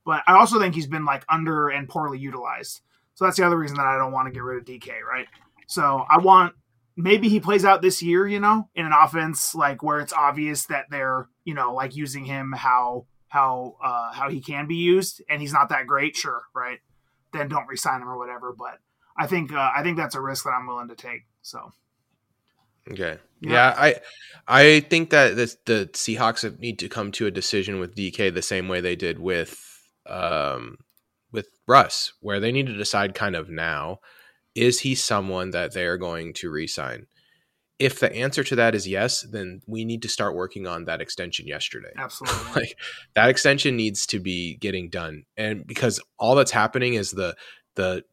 [0.06, 2.82] But I also think he's been like under and poorly utilized.
[3.16, 5.28] So that's the other reason that I don't want to get rid of DK, right?
[5.68, 6.54] So I want
[6.96, 10.66] maybe he plays out this year, you know, in an offense like where it's obvious
[10.68, 15.22] that they're, you know, like using him how how uh how he can be used
[15.30, 16.80] and he's not that great, sure, right?
[17.32, 18.80] Then don't resign him or whatever, but
[19.18, 21.26] I think uh, I think that's a risk that I'm willing to take.
[21.42, 21.72] So
[22.92, 23.18] Okay.
[23.40, 23.52] Yeah.
[23.52, 23.96] Yeah, I
[24.48, 28.42] I think that this, the Seahawks need to come to a decision with DK the
[28.42, 29.60] same way they did with
[30.06, 30.78] um
[31.32, 34.00] with Russ, where they need to decide kind of now
[34.56, 37.08] is he someone that they are going to re-sign?
[37.80, 41.02] If the answer to that is yes, then we need to start working on that
[41.02, 41.92] extension yesterday.
[41.98, 42.52] absolutely.
[42.56, 42.78] like
[43.16, 47.36] that extension needs to be getting done and because all that's happening is the
[47.76, 48.04] the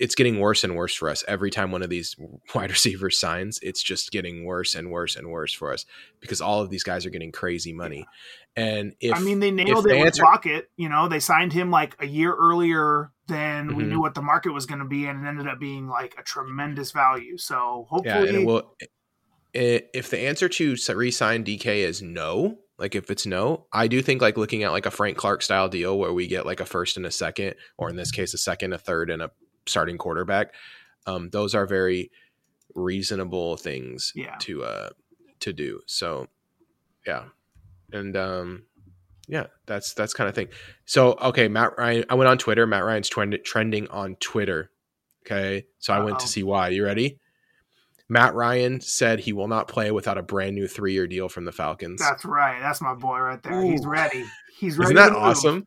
[0.00, 2.16] it's getting worse and worse for us every time one of these
[2.54, 5.86] wide receivers signs it's just getting worse and worse and worse for us
[6.20, 8.06] because all of these guys are getting crazy money
[8.56, 10.68] and if I mean, they nailed it with answer- Rocket.
[10.76, 13.88] You know, they signed him like a year earlier than we Mhm.
[13.90, 16.24] knew what the market was going to be, and it ended up being like a
[16.24, 17.38] tremendous value.
[17.38, 18.74] So yeah and hopefully, will
[19.54, 24.22] if the answer to re-sign dk is no like if it's no i do think
[24.22, 26.96] like looking at like a frank clark style deal where we get like a first
[26.96, 29.30] and a second or in this case a second a third and a
[29.66, 30.54] starting quarterback
[31.06, 32.10] um, those are very
[32.74, 34.36] reasonable things Yeah.
[34.40, 34.90] to uh
[35.40, 35.80] to do.
[35.86, 36.28] So
[37.06, 37.24] yeah.
[37.92, 38.64] And um
[39.26, 40.48] yeah that's that's kind of thing.
[40.84, 42.66] So okay matt ryan i went on twitter.
[42.66, 44.70] Matt ryan's trend, trending on twitter.
[45.26, 45.66] Okay?
[45.78, 46.68] So i went to see why.
[46.68, 47.18] You ready?
[48.08, 51.52] Matt ryan said he will not play without a brand new three-year deal from the
[51.52, 52.00] falcons.
[52.00, 52.60] That's right.
[52.60, 53.62] That's my boy right there.
[53.62, 54.24] He's ready.
[54.58, 54.94] He's ready.
[54.94, 55.66] isn't that awesome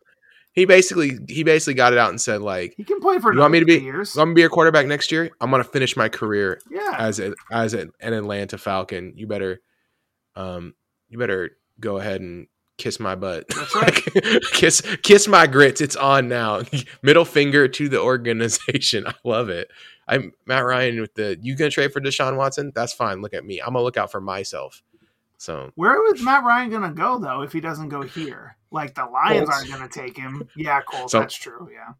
[0.54, 3.34] he basically he basically got it out and said like He can play for.
[3.34, 4.16] You want me to be- years?
[4.16, 6.96] i'm gonna be a quarterback next year i'm gonna finish my career yeah.
[6.98, 9.60] as a, as an Atlanta Falcon, you better
[10.36, 10.74] um
[11.10, 13.46] you better go ahead and kiss my butt.
[13.50, 13.94] That's right.
[14.54, 15.82] kiss kiss my grits.
[15.82, 16.62] It's on now.
[17.04, 19.06] Middle finger to the organization.
[19.08, 19.70] I love it.
[20.08, 22.72] I'm Matt Ryan with the you gonna trade for Deshaun Watson?
[22.74, 23.22] That's fine.
[23.22, 23.60] Look at me.
[23.60, 24.82] I'm gonna look out for myself.
[25.38, 28.56] So where is Matt Ryan going to go though if he doesn't go here?
[28.74, 29.56] Like the Lions Colts.
[29.56, 30.50] aren't going to take him.
[30.58, 31.12] Yeah, Colts.
[31.14, 31.70] So- that's true.
[31.72, 31.94] Yeah.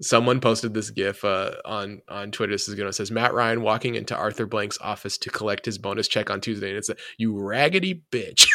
[0.00, 2.52] someone posted this gif uh, on on Twitter.
[2.54, 6.08] This is gonna says Matt Ryan walking into Arthur Blank's office to collect his bonus
[6.08, 8.46] check on Tuesday, and it's a you raggedy bitch.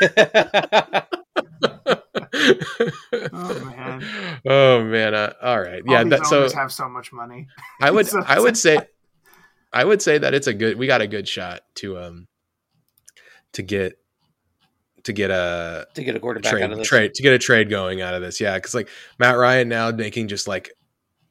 [3.32, 4.04] Oh, man.
[4.46, 5.14] Oh man!
[5.14, 6.04] Uh, all right, All yeah.
[6.04, 7.48] That, so have so much money.
[7.80, 8.78] I would so I would say
[9.72, 12.28] I would say that it's a good we got a good shot to um
[13.54, 13.98] to get
[15.08, 16.88] to get a to get a quarterback out of trade this.
[16.88, 18.40] trade to get a trade going out of this.
[18.40, 20.70] Yeah, because like Matt Ryan now making just like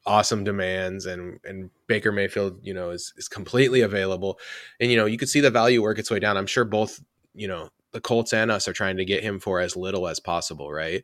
[0.05, 4.39] awesome demands and and Baker Mayfield, you know, is is completely available.
[4.79, 6.37] And you know, you could see the value work its way down.
[6.37, 7.01] I'm sure both,
[7.33, 10.19] you know, the Colts and us are trying to get him for as little as
[10.19, 11.03] possible, right?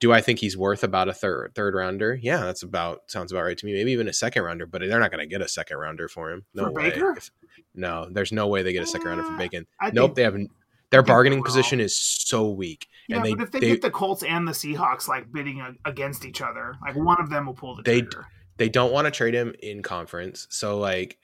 [0.00, 2.18] Do I think he's worth about a third third rounder?
[2.20, 3.72] Yeah, that's about sounds about right to me.
[3.74, 6.30] Maybe even a second rounder, but they're not going to get a second rounder for
[6.32, 6.44] him.
[6.52, 6.90] No For way.
[6.90, 7.14] Baker?
[7.16, 7.30] If-
[7.76, 9.66] no, there's no way they get a second rounder for Uh, Bacon.
[9.80, 10.36] I Nope, think- they have
[10.94, 12.86] their bargaining position is so weak.
[13.08, 15.60] Yeah, and they, but if they, they, get the Colts and the Seahawks like bidding
[15.60, 18.26] a- against each other, like one of them will pull the They- trigger.
[18.56, 20.46] they don't want to trade him in conference.
[20.50, 21.18] So like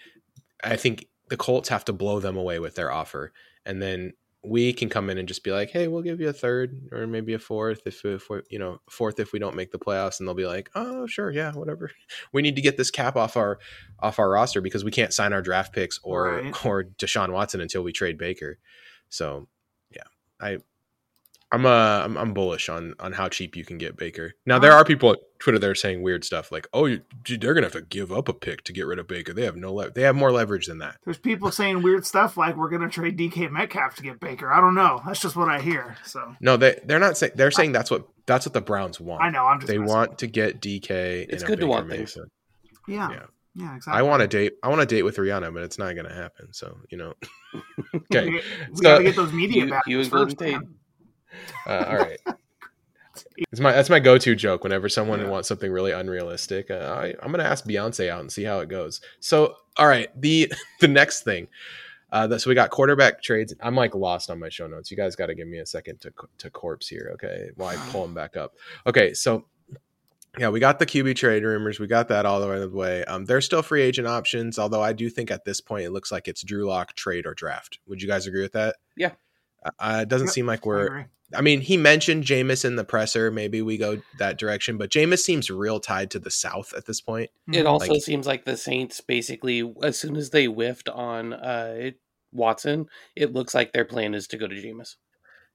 [0.62, 3.33] I think the Colts have to blow them away with their offer.
[3.64, 6.33] And then we can come in and just be like, "Hey, we'll give you a
[6.33, 9.70] third or maybe a fourth if if we, you know, fourth if we don't make
[9.70, 11.90] the playoffs." And they'll be like, "Oh, sure, yeah, whatever.
[12.33, 13.59] We need to get this cap off our
[14.00, 16.66] off our roster because we can't sign our draft picks or Right.
[16.66, 18.59] or Deshaun Watson until we trade Baker."
[19.09, 19.48] So.
[20.40, 20.59] I
[21.53, 21.68] I'm uh
[22.05, 24.35] I'm, I'm bullish on on how cheap you can get Baker.
[24.46, 27.55] Now there are people at Twitter that are saying weird stuff like, "Oh, you, they're
[27.55, 29.33] gonna have to give up a pick to get rid of Baker.
[29.33, 32.37] They have no le- they have more leverage than that." There's people saying weird stuff
[32.37, 34.53] like we're going to trade DK Metcalf to get Baker.
[34.53, 35.00] I don't know.
[35.05, 35.96] That's just what I hear.
[36.05, 39.22] So No, they they're not saying they're saying that's what that's what the Browns want.
[39.24, 39.46] I know.
[39.46, 39.92] I'm just They messing.
[39.92, 40.90] want to get DK.
[41.29, 42.16] It's and a good to Baker want things.
[42.87, 43.11] Yeah.
[43.11, 43.22] Yeah.
[43.61, 43.77] Yeah.
[43.77, 43.99] exactly.
[43.99, 44.55] I want to date.
[44.62, 46.53] I want to date with Rihanna, but it's not going to happen.
[46.53, 47.14] So you know.
[48.12, 48.29] okay.
[48.29, 48.42] We, we
[48.77, 49.83] So- got to get those media You- back.
[49.87, 50.59] you and Golden Tate.
[51.66, 52.18] Uh, all right.
[53.53, 55.29] It's my that's my go-to joke whenever someone Yeah.
[55.29, 56.70] wants something really unrealistic.
[56.70, 59.01] Uh, I, I'm gonna ask Beyonce out and see how it goes.
[59.18, 61.49] So, all right, the the next thing.
[62.12, 63.53] Uh, that, so we got quarterback trades.
[63.61, 64.90] I'm like lost on my show notes.
[64.90, 67.51] You guys got to give me a second to to corpse here, okay?
[67.57, 68.55] While I pull them back up.
[68.87, 69.44] Okay, so
[70.38, 71.81] Yeah, we got the QB trade rumors.
[71.81, 73.05] We got that all the way.
[73.05, 76.12] Um, they're still free agent options, although I do think at this point it looks
[76.12, 77.81] like it's Drew Lock trade or draft.
[77.88, 78.77] Would you guys agree with that?
[78.97, 79.12] Yeah.
[79.79, 81.07] Uh, it doesn't Yep, seem like we're.
[81.35, 83.31] I mean, he mentioned Jameis in the presser.
[83.31, 87.01] Maybe we go that direction, but Jameis seems real tied to the South at this
[87.01, 87.31] point.
[87.53, 87.93] It also Mm-hmm.
[87.93, 91.90] Like- seems like the Saints basically, as soon as they whiffed on uh,
[92.33, 94.97] Watson, it looks like their plan is to go to Jameis.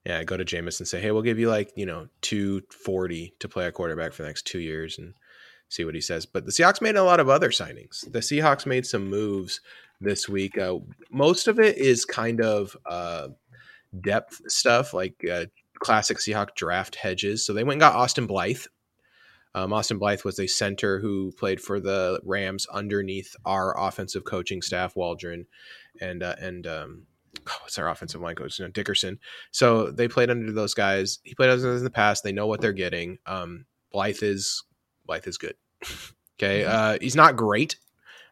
[0.06, 3.50] Yeah, go to Jameis and say, hey, we'll give you like, you know, 240 to
[3.50, 5.16] play a quarterback for the next two years and
[5.70, 6.28] see what he says.
[6.28, 8.12] But the Seahawks made a lot of other signings.
[8.12, 9.62] The Seahawks made some moves
[10.00, 10.58] this week.
[10.58, 10.78] Uh,
[11.10, 13.30] most of it is kind of uh,
[14.02, 15.46] depth stuff, like uh,
[15.80, 17.46] classic Seahawk draft hedges.
[17.46, 18.66] So they went and got Austin Blythe.
[19.56, 24.62] Um, Austin Blythe was a center who played for the Rams underneath our offensive coaching
[24.62, 25.48] staff, Waldron,
[26.02, 27.08] and uh, and um,
[27.62, 28.60] what's our offensive line coach?
[28.60, 29.20] No, Dickerson.
[29.52, 31.20] So they played under those guys.
[31.24, 32.24] He played under those in the past.
[32.24, 33.18] They know what they're getting.
[33.26, 34.64] Um, Blythe is
[35.06, 35.56] Blythe is good.
[36.40, 37.78] okay, uh, he's not great.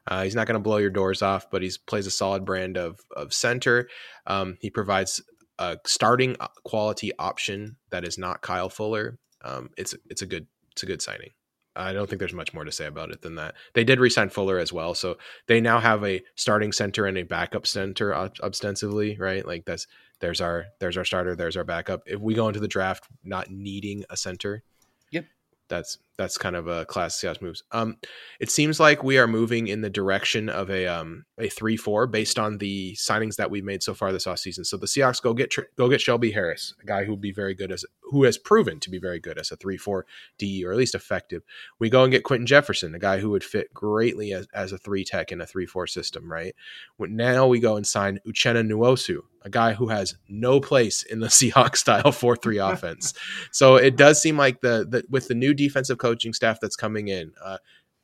[0.06, 2.78] Uh, he's not going to blow your doors off, but he plays a solid brand
[2.78, 3.88] of of center.
[4.28, 5.22] Um, he provides
[5.60, 9.18] a starting uh, quality option that is not Kyle Fuller.
[9.44, 11.32] Um, it's it's a good it's a good signing.
[11.76, 13.56] I don't think there's much more to say about it than that.
[13.74, 17.24] They did resign Fuller as well, so they now have a starting center and a
[17.24, 19.46] backup center ostensibly, right?
[19.46, 19.88] Like that's
[20.20, 22.04] there's our there's our starter, there's our backup.
[22.06, 24.64] If we go into the draft not needing a center,
[25.12, 25.26] Yep.
[25.68, 27.64] that's that's kind of a class Seahawks moves.
[27.72, 27.98] Um,
[28.40, 32.06] it seems like we are moving in the direction of a um a three four
[32.08, 34.66] based on the signings that we've made so far this offseason.
[34.66, 37.56] So the Seahawks go get go get Shelby Harris, a guy who would be very
[37.56, 40.06] good as who has proven to be very good as a three four
[40.38, 41.44] D or at least effective.
[41.80, 44.78] We go and get Quinton Jefferson, a guy who would fit greatly as, as a
[44.78, 46.56] three tech in a three four system, right?
[47.00, 51.28] Now we go and sign Uchenna Nwosu, a guy who has no place in the
[51.34, 53.14] Seahawks style four three offense.
[53.52, 57.08] So it does seem like the, the with the new defensive coaching staff that's coming
[57.08, 57.58] in, uh,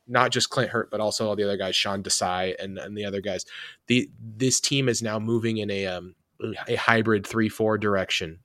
[0.08, 3.04] not just Clint Hurtt, but also all the other guys, Sean Desai and, and the
[3.04, 3.44] other guys.
[3.88, 6.14] The this team is now moving in a um,
[6.66, 8.40] a hybrid three four direction.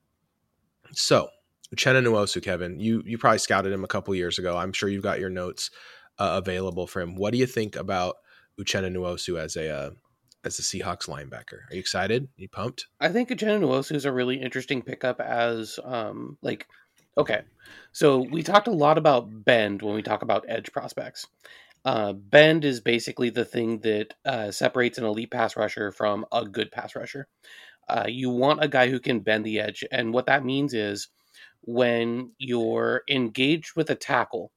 [0.91, 1.29] So
[1.73, 4.57] Uchenna Nwosu, Kevin, you you probably scouted him a couple years ago.
[4.57, 5.71] I'm sure you've got your notes
[6.19, 7.15] uh, available for him.
[7.15, 8.17] What do you think about
[8.59, 9.89] Uchenna Nwosu as a uh,
[10.43, 11.59] as a Seahawks linebacker?
[11.69, 12.23] Are you excited?
[12.23, 12.87] Are you pumped?
[12.99, 16.67] I think Uchenna Nwosu is a really interesting pickup as um like
[17.17, 17.41] okay.
[17.91, 21.28] So we talked a lot about bend when we talk about edge prospects.
[21.84, 26.43] Uh, bend is basically the thing that uh, separates an elite pass rusher from a
[26.45, 27.28] good pass rusher.
[27.88, 31.10] Uh, you want a guy who can bend the edge, and what that means is
[31.62, 34.51] when you're engaged with a tackle,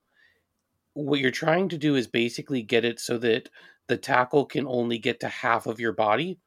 [0.94, 3.50] what you're trying to do is basically get it so that
[3.88, 6.38] the tackle can only get to half of your body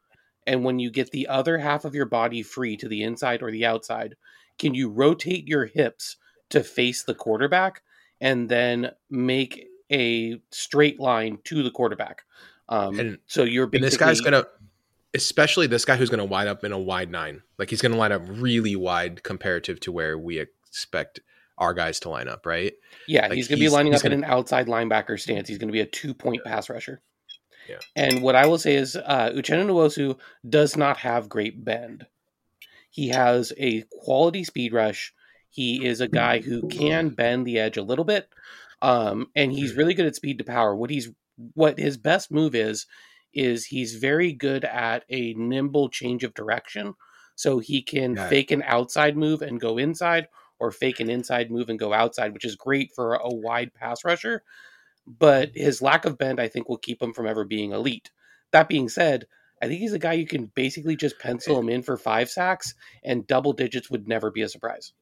[0.48, 3.52] and when you get the other half of your body free to the inside or
[3.52, 4.16] the outside,
[4.58, 6.18] can you rotate your hips
[6.50, 7.82] to face the quarterback
[8.20, 12.24] and then make a straight line to the quarterback?
[12.70, 14.46] Um, And- so you're And this guy's gonna,
[15.14, 17.42] especially this guy who's gonna wind up in a wide nine.
[17.58, 21.20] Like he's gonna line up really wide comparative to where we expect
[21.58, 22.74] our guys to line up, right?
[23.08, 25.48] Yeah, Like, he's going to be lining up in gonna- an outside linebacker stance.
[25.48, 27.02] He's going to be a two point pass rusher.
[27.70, 27.78] Yeah.
[27.96, 30.18] And what I will say is, uh, Uchenna Nwosu
[30.50, 32.08] does not have great bend.
[32.92, 35.14] He has a quality speed rush.
[35.50, 38.30] He is a guy who can bend the edge a little bit,
[38.82, 40.76] um, and he's really good at speed to power.
[40.76, 41.10] What he's
[41.56, 42.86] what his best move is
[43.34, 46.94] is he's very good at a nimble change of direction.
[47.36, 50.28] So he can fake an outside move and go inside,
[50.60, 54.06] or fake an inside move and go outside, which is great for a wide pass
[54.06, 54.44] rusher.
[55.08, 58.12] But his lack of bend, I think, will keep him from ever being elite.
[58.52, 59.26] That being said,
[59.62, 62.74] I think he's a guy you can basically just pencil him in for five sacks,
[63.04, 64.94] and double digits would never be a surprise.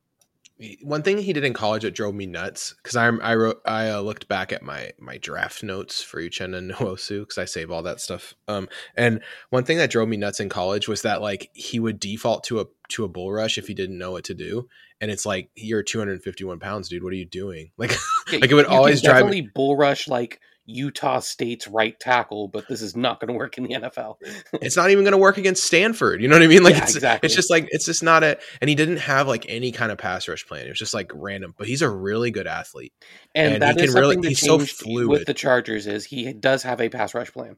[0.81, 3.91] One thing he did in college that drove me nuts because I I wrote I
[3.91, 7.81] uh, looked back at my my draft notes for Uchenna Nwosu because I save all
[7.83, 8.33] that stuff.
[8.49, 11.97] Um, and one thing that drove me nuts in college was that like he would
[11.97, 14.67] default to a to a bull rush if he didn't know what to do,
[14.99, 17.03] and it's like you're 251 pounds, dude.
[17.03, 17.71] What are you doing?
[17.77, 17.91] Like
[18.29, 22.67] Yeah, Like, it would always drive me- bull rush like Utah State's right tackle, but
[22.67, 24.15] this is not going to work in the NFL.
[24.53, 26.21] it's not even going to work against Stanford.
[26.21, 26.63] You know what I mean?
[26.63, 27.25] Like Yeah, it's, exactly.
[27.27, 28.37] it's just like it's just not a.
[28.61, 30.65] And he didn't have like any kind of pass rush plan.
[30.65, 31.53] It was just like random.
[31.57, 32.93] But he's a really good athlete.
[33.35, 35.07] And, And that he is can really- something that he's so fluid.
[35.09, 37.57] with the Chargers is he does have a pass rush plan.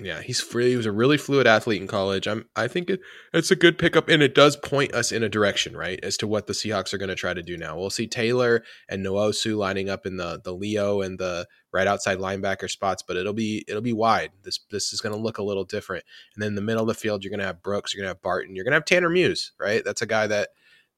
[0.00, 0.70] Yeah, he's free.
[0.70, 2.26] He was a really fluid athlete in college.
[2.26, 2.46] I'm.
[2.56, 3.00] I think it,
[3.34, 6.26] it's a good pickup, and it does point us in a direction, right, as to
[6.26, 7.76] what the Seahawks are going to try to do now.
[7.76, 12.18] We'll see Taylor and Nwosu lining up in the the Leo and the right outside
[12.18, 14.30] linebacker spots, but it'll be it'll be wide.
[14.42, 16.04] This this is going to look a little different.
[16.34, 18.12] And then in the middle of the field, you're going to have Brooks, you're going
[18.12, 19.84] to have Barton, you're going to have Tanner Muse, right?
[19.84, 20.48] That's a guy that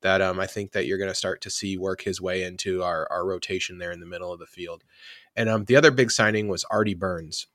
[0.03, 2.83] that um, I think that you're going to start to see work his way into
[2.83, 4.85] our, our rotation there in the middle of the field.
[5.35, 7.47] And um, the other big signing was Artie Burns.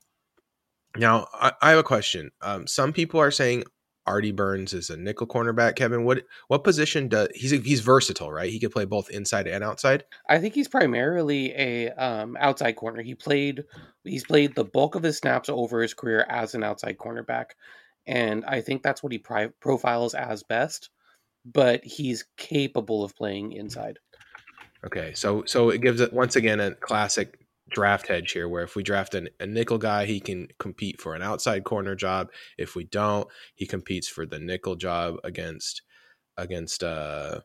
[0.96, 2.30] Now, I, I have a question.
[2.42, 3.64] Um, some people are saying
[4.06, 5.76] Artie Burns is a nickel cornerback.
[5.76, 8.50] Kevin, what what position does he's he's versatile, right?
[8.50, 10.04] He could play both inside and outside.
[10.28, 13.02] I think he's primarily a um, outside corner.
[13.02, 13.64] He played
[14.04, 17.50] he's played the bulk of his snaps over his career as an outside cornerback,
[18.06, 20.90] and I think that's what he pri- profiles as best.
[21.44, 23.98] But he's capable of playing inside.
[24.84, 27.38] Okay, so so it gives it once again a classic
[27.70, 31.14] draft hedge here, where if we draft an, a nickel guy, he can compete for
[31.14, 32.28] an outside corner job.
[32.58, 35.82] If we don't, he competes for the nickel job against
[36.36, 37.40] against uh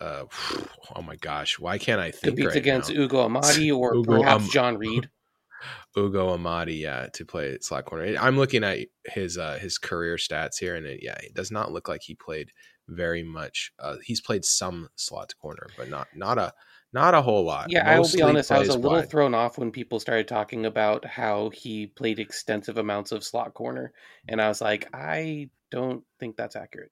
[0.00, 0.24] uh
[0.96, 3.00] oh my gosh, why can't I think Competes right against now?
[3.02, 5.08] Ugo Amadi or Ugo perhaps Am- John Reid.
[5.96, 8.16] Ugo Amadi, yeah, to play slot corner.
[8.18, 11.70] I'm looking at his uh his career stats here, and it, yeah, it does not
[11.70, 12.50] look like he played
[12.88, 13.72] very much.
[13.78, 16.52] Uh, he's played some slot corner, but not not a
[16.92, 17.70] not a whole lot.
[17.70, 18.52] Yeah, I will be honest.
[18.52, 19.10] I was a little wide.
[19.10, 23.92] thrown off when people started talking about how he played extensive amounts of slot corner,
[24.28, 26.90] and I was like, I don't think that's accurate.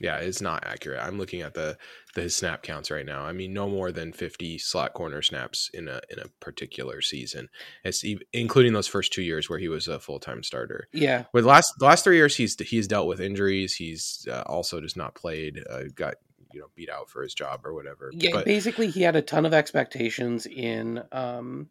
[0.00, 1.00] Yeah, it's not accurate.
[1.00, 1.76] I'm looking at the
[2.14, 3.22] the his snap counts right now.
[3.22, 7.48] I mean, no more than 50 slot corner snaps in a in a particular season.
[7.84, 10.88] It's ev- including those first two years where he was a full time starter.
[10.92, 13.74] Yeah, With last the last three years, he's he's dealt with injuries.
[13.74, 15.62] He's uh, also just not played.
[15.68, 16.14] Uh, got
[16.52, 18.10] you know beat out for his job or whatever.
[18.12, 18.30] yeah.
[18.32, 21.68] but basically, he had a ton of expectations in um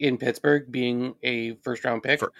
[0.00, 2.32] in Pittsburgh, being a first round pick, For-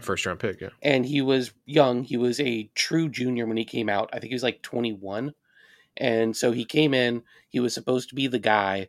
[0.00, 0.60] first round pick.
[0.60, 2.02] Yeah, and he was young.
[2.02, 4.10] He was a true junior when he came out.
[4.12, 5.34] I think he was like twenty one,
[5.96, 7.22] and so he came in.
[7.48, 8.88] He was supposed to be the guy,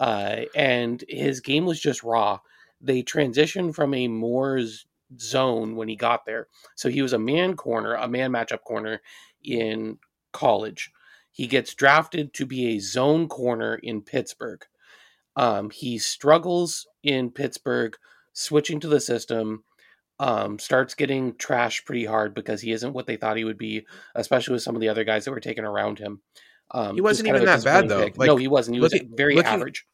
[0.00, 2.38] uh, and his game was just raw.
[2.80, 4.86] They transitioned from a Moore's
[5.18, 6.48] zone when he got there.
[6.76, 9.00] So he was a man corner, a man matchup corner
[9.42, 9.98] in
[10.32, 10.92] college.
[11.38, 14.66] He gets drafted to be a zone corner in Pittsburgh.
[15.36, 17.96] Um, he struggles in Pittsburgh,
[18.32, 19.62] switching to the system.
[20.18, 23.86] Um, starts getting trashed pretty hard because he isn't what they thought he would be,
[24.16, 26.22] especially with some of the other guys that were taken around him.
[26.72, 28.10] Um, He wasn't just kind of even that bad, though.
[28.16, 28.74] Like, no, he wasn't.
[28.74, 29.86] He was very looking- average.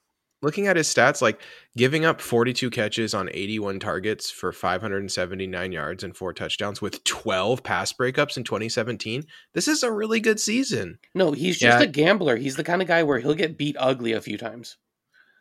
[0.45, 1.41] Looking at his stats, like
[1.77, 7.63] giving up 42 catches on 81 targets for 579 yards and four touchdowns with 12
[7.63, 9.25] pass breakups in 2017.
[9.55, 10.99] This is a really good season.
[11.15, 11.85] No, he's just Yeah.
[11.85, 12.37] a gambler.
[12.37, 14.77] He's the kind of guy where he'll get beat ugly a few times.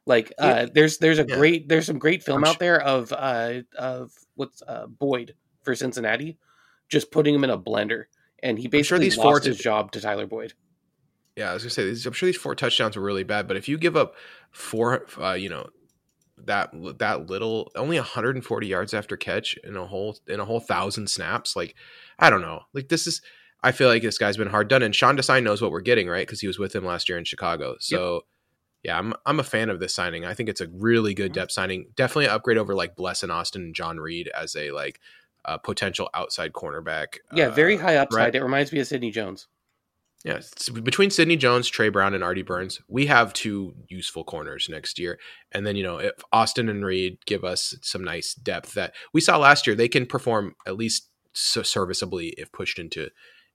[0.05, 0.45] Like Yeah.
[0.45, 1.35] uh, there's there's a Yeah.
[1.35, 5.75] great there's some great film I'm out there of uh of what's uh Boyd for
[5.75, 6.37] Cincinnati,
[6.89, 8.05] just putting him in a blender,
[8.41, 10.53] and he sure basically these lost to- his job to Tyler Boyd.
[11.35, 13.57] Yeah, I was gonna say, these- I'm sure these four touchdowns were really bad, but
[13.57, 14.15] if you give up
[14.51, 15.67] four, uh, you know,
[16.37, 21.09] that that little, only 140 yards after catch in a whole in a whole thousand
[21.09, 21.75] snaps, like
[22.19, 23.21] I don't know, like this is.
[23.65, 26.09] I feel like this guy's been hard done, and Sean Desai knows what we're getting,
[26.09, 26.27] right?
[26.27, 27.77] Because he was with him last year in Chicago.
[27.79, 28.25] So,
[28.83, 30.25] yeah, I'm I'm a fan of this signing.
[30.25, 31.85] I think it's a really good depth signing.
[31.95, 34.99] Definitely an upgrade over like Blessuan Austin and John Reid as a like
[35.45, 37.19] uh, potential outside cornerback.
[37.33, 38.35] Yeah, very Uh, high upside.
[38.35, 39.47] It reminds me of Sidney Jones.
[40.23, 40.39] Yeah,
[40.83, 45.19] between Sidney Jones, Tre Brown, and Artie Burns, we have two useful corners next year.
[45.51, 49.19] And then you know, if Austin and Reid give us some nice depth that we
[49.19, 53.09] saw last year, they can perform at least serviceably if pushed into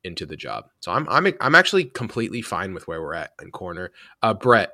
[0.04, 0.66] into the job.
[0.80, 3.90] So I'm I'm I'm actually completely fine with where we're at in corner.
[4.22, 4.72] Uh, Brett,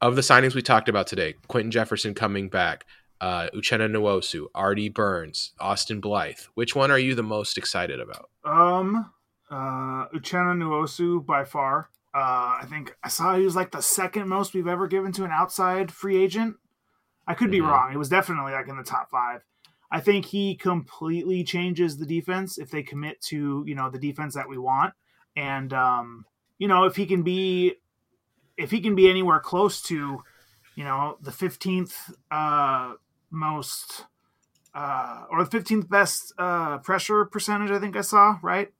[0.00, 2.86] of the signings we talked about today, Quinton Jefferson coming back,
[3.20, 6.40] uh, Uchenna Nwosu, Artie Burns, Austin Blythe.
[6.54, 8.30] Which one are you the most excited about?
[8.44, 9.10] Um,
[9.52, 11.90] uh, Uchenna Nwosu by far.
[12.14, 15.24] Uh, I think I saw he was like the second most we've ever given to
[15.24, 16.56] an outside free agent.
[17.26, 17.68] I could be Mhm.
[17.68, 17.92] wrong.
[17.92, 19.42] It was definitely like in the top five.
[19.90, 24.34] I think he completely changes the defense if they commit to you know the defense
[24.34, 24.94] that we want,
[25.36, 26.24] and um,
[26.58, 27.74] you know if he can be
[28.56, 30.22] if he can be anywhere close to
[30.74, 32.94] you know the fifteenth uh,
[33.30, 34.06] most
[34.74, 38.72] uh, or the fifteenth best uh, pressure percentage I think I saw right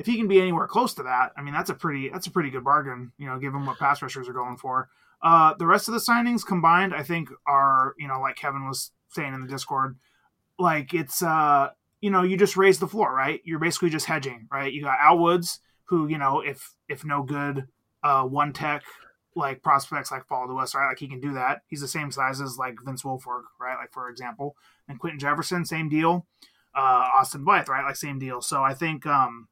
[0.00, 2.30] if he can be anywhere close to that, I mean that's a pretty that's a
[2.30, 4.88] pretty good bargain, you know, given what pass rushers are going for.
[5.22, 8.92] Uh, the rest of the signings combined, I think, are you know like Kevin was
[9.10, 9.98] saying in the Discord,
[10.58, 11.68] like it's uh
[12.00, 13.42] you know you just raise the floor, right?
[13.44, 14.72] You're basically just hedging, right?
[14.72, 17.68] You got Al Woods, who you know if if no good,
[18.02, 18.82] uh, one tech
[19.36, 20.88] like prospects like to us, right?
[20.88, 21.60] Like he can do that.
[21.66, 23.76] He's the same size as like Vince Wilfork, right?
[23.78, 24.56] Like for example,
[24.88, 26.26] and Quinton Jefferson, same deal.
[26.74, 27.84] Uh, Austin Blythe, right?
[27.84, 28.40] Like same deal.
[28.40, 29.48] So I think um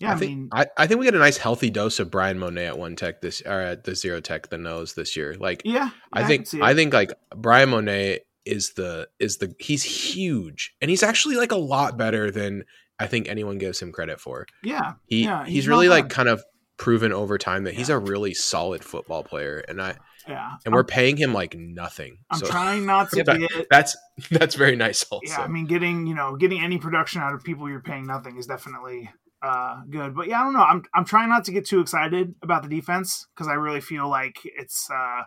[0.00, 2.10] yeah, I, I think mean, I, I think we get a nice healthy dose of
[2.10, 5.36] Bryan Mone at one tech this or at the zero tech the nose this year.
[5.38, 6.46] Like yeah, I think.
[6.60, 11.52] I think like Bryan Mone is the is the he's huge and he's actually like
[11.52, 12.64] a lot better than
[12.98, 14.46] I think anyone gives him credit for.
[14.64, 16.42] yeah, He Yeah, he's, he's really like kind of
[16.76, 19.94] proven over time that he's a really solid football player, and I
[20.28, 20.54] Yeah.
[20.64, 22.18] and we're paying him like nothing.
[22.30, 23.96] I'm so trying not to that- get that's
[24.30, 25.04] that's very nice.
[25.04, 28.06] Also, yeah, I mean, getting you know, getting any production out of people you're paying
[28.06, 29.08] nothing is definitely
[29.42, 30.14] uh, good.
[30.14, 30.60] But yeah, I don't know.
[30.62, 34.08] I'm I'm trying not to get too excited about the defense because I really feel
[34.08, 34.88] like it's.
[34.90, 35.22] Uh,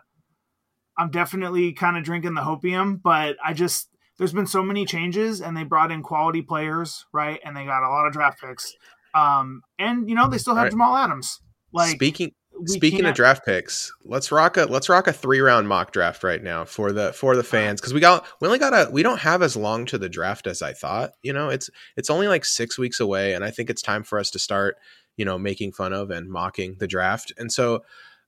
[0.98, 5.42] I'm definitely kind of drinking the hopium, but I just there's been so many changes,
[5.42, 7.38] and they brought in quality players, right?
[7.44, 8.74] And they got a lot of draft picks,
[9.14, 10.72] um, and you know they still have Right.
[10.72, 11.40] Jamal Adams.
[11.72, 15.68] Like speaking we speaking of draft picks, let's rock a let's rock a three round
[15.68, 18.72] mock draft right now for the for the fans because we got we only got
[18.72, 21.12] a we don't have as long to the draft as I thought.
[21.22, 24.18] You know, it's it's only like six weeks away, and I think it's time for
[24.18, 24.76] us to start
[25.16, 27.32] you know making fun of and mocking the draft.
[27.36, 27.84] And so,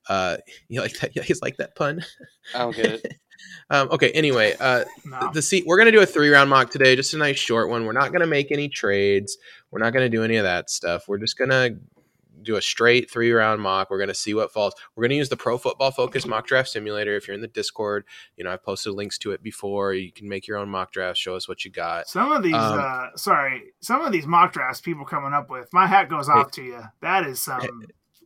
[0.08, 0.36] uh,
[0.68, 1.16] you like that?
[1.16, 2.04] You guys like that pun?
[2.54, 3.14] I don't get it.
[3.70, 4.10] Um, okay.
[4.10, 5.30] Anyway, uh, no.
[5.32, 7.84] the seat we're gonna do a three round mock today just a nice short one
[7.84, 9.38] we're not gonna make any trades
[9.70, 11.70] we're not gonna do any of that stuff we're just gonna
[12.42, 13.90] do a straight three round mock.
[13.90, 14.74] We're gonna see what falls.
[14.94, 18.04] We're gonna use the pro football focus mock draft simulator if you're in the discord.
[18.36, 19.94] You know i've posted links to it before.
[19.94, 21.18] You can make your own mock draft.
[21.18, 22.08] Show us what you got.
[22.08, 25.68] Some of these, Um, uh, sorry, some of these mock drafts people coming up with,
[25.72, 26.80] my hat goes off to you.
[27.00, 27.60] That is some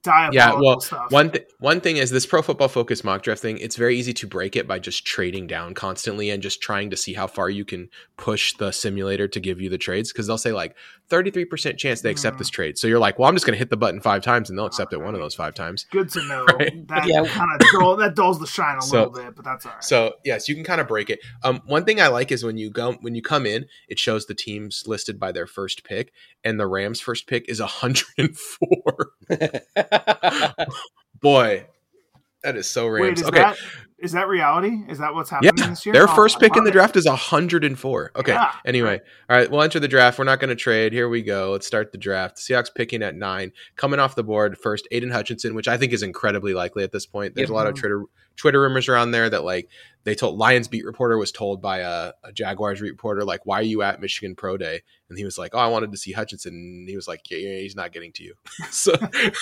[0.03, 1.11] diabolical yeah well stuff.
[1.13, 4.13] one th- one thing is this pro football focus mock draft thing it's very easy
[4.13, 7.49] to break it by just trading down constantly and just trying to see how far
[7.49, 10.13] you can push the simulator to give you the trades.
[10.13, 10.75] Because they'll say like
[11.13, 12.39] 33% chance they accept Mm.
[12.39, 14.49] this trade so you're like well i'm just going to hit the button five times
[14.49, 16.45] and they'll accept it one of those five times Good to know.
[16.47, 16.89] Right.
[16.89, 17.25] That Yeah.
[17.27, 19.85] kind of dull, that dulls the shine a So- little bit, but that's all right.
[19.85, 22.57] so yes you can kind of break it um, one thing i like is when
[22.57, 26.13] you go when you come in it shows the teams listed by their first pick
[26.43, 29.11] and the rams first pick is 104
[31.21, 31.67] boy
[32.43, 33.57] that is so rams Wait, is okay that
[34.03, 34.81] is that reality?
[34.89, 35.93] Is that what's happening Yeah, this year?
[35.93, 38.13] their Oh, first pick in the draft is 104.
[38.17, 38.33] Okay.
[38.33, 38.53] Yeah.
[38.67, 39.01] Anyway,
[39.31, 40.19] all right, we'll enter the draft.
[40.19, 40.93] We're not going to trade.
[40.93, 41.53] Here we go.
[41.53, 42.37] Let's start the draft.
[42.37, 43.53] Seahawks picking at nine.
[43.77, 47.07] Coming off the board first, Aidan Hutchinson, which I think is incredibly likely at this
[47.07, 47.35] point.
[47.35, 47.51] There's Yep.
[47.51, 48.05] a lot of Twitter
[48.37, 49.69] Twitter rumors around there that like
[50.05, 53.61] they told Lions beat reporter was told by a, a Jaguars beat reporter like, "Why
[53.61, 56.13] are you at Michigan Pro Day?" And he was like, "Oh, I wanted to see
[56.13, 58.35] Hutchinson." And he was like, "Yeah, yeah he's not getting to you."
[58.71, 58.93] so,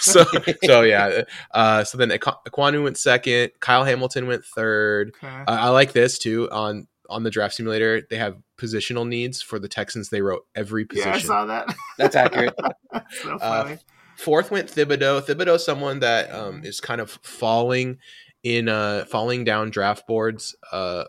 [0.00, 0.24] so,
[0.64, 1.22] so yeah.
[1.52, 3.52] Uh, so then Ekwonu went second.
[3.60, 5.14] Kyle Hamilton went third.
[5.22, 5.26] Okay.
[5.26, 8.02] Uh, I like this too on on the draft simulator.
[8.08, 10.10] They have positional needs for the Texans.
[10.10, 11.10] They wrote every position.
[11.10, 11.74] yeah, I saw that.
[11.98, 12.54] That's accurate.
[13.22, 13.76] so Uh.
[14.16, 15.22] Fourth went Thibodeaux.
[15.22, 17.96] Thibodeaux, someone that um, is kind of falling
[18.42, 21.04] in uh falling down draft boards uh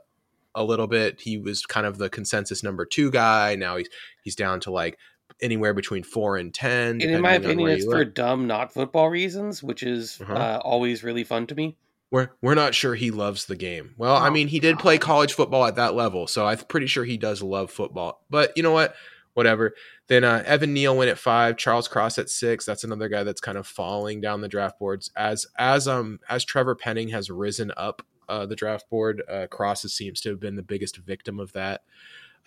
[0.53, 1.21] a little bit.
[1.21, 3.55] He was kind of the consensus number two guy.
[3.55, 3.89] Now he's
[4.23, 4.97] he's down to like
[5.41, 7.01] anywhere between four and ten.
[7.01, 8.13] and in my opinion, it's for look.
[8.13, 10.33] dumb, not football reasons, which is Uh-huh.
[10.33, 11.77] uh, always really fun to me.
[12.11, 13.95] we're we're not sure he loves the game.
[13.97, 16.87] Well, I Oh, mean, he did play college football at that level, so I'm pretty
[16.87, 18.21] sure he does love football.
[18.29, 18.93] But you know what?
[19.33, 19.73] Whatever.
[20.07, 21.57] Then uh, Evan Neal went at five.
[21.57, 22.65] Charles Cross at six.
[22.65, 26.43] That's another guy that's kind of falling down the draft boards as as um as
[26.43, 29.21] Trevor Penning has risen up uh, the draft board.
[29.29, 31.83] Uh, Cross seems to have been the biggest victim of that.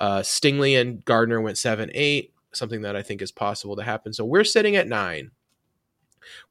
[0.00, 2.32] Uh, Stingley and Gardner went seven, eight.
[2.52, 4.12] Something that I think is possible to happen.
[4.12, 5.32] So we're sitting at nine.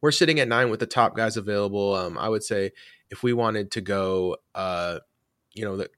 [0.02, 1.96] We're sitting at nine with the top guys available.
[1.96, 2.72] Um, I would say
[3.10, 5.00] if we wanted to go, uh,
[5.54, 5.90] you know, the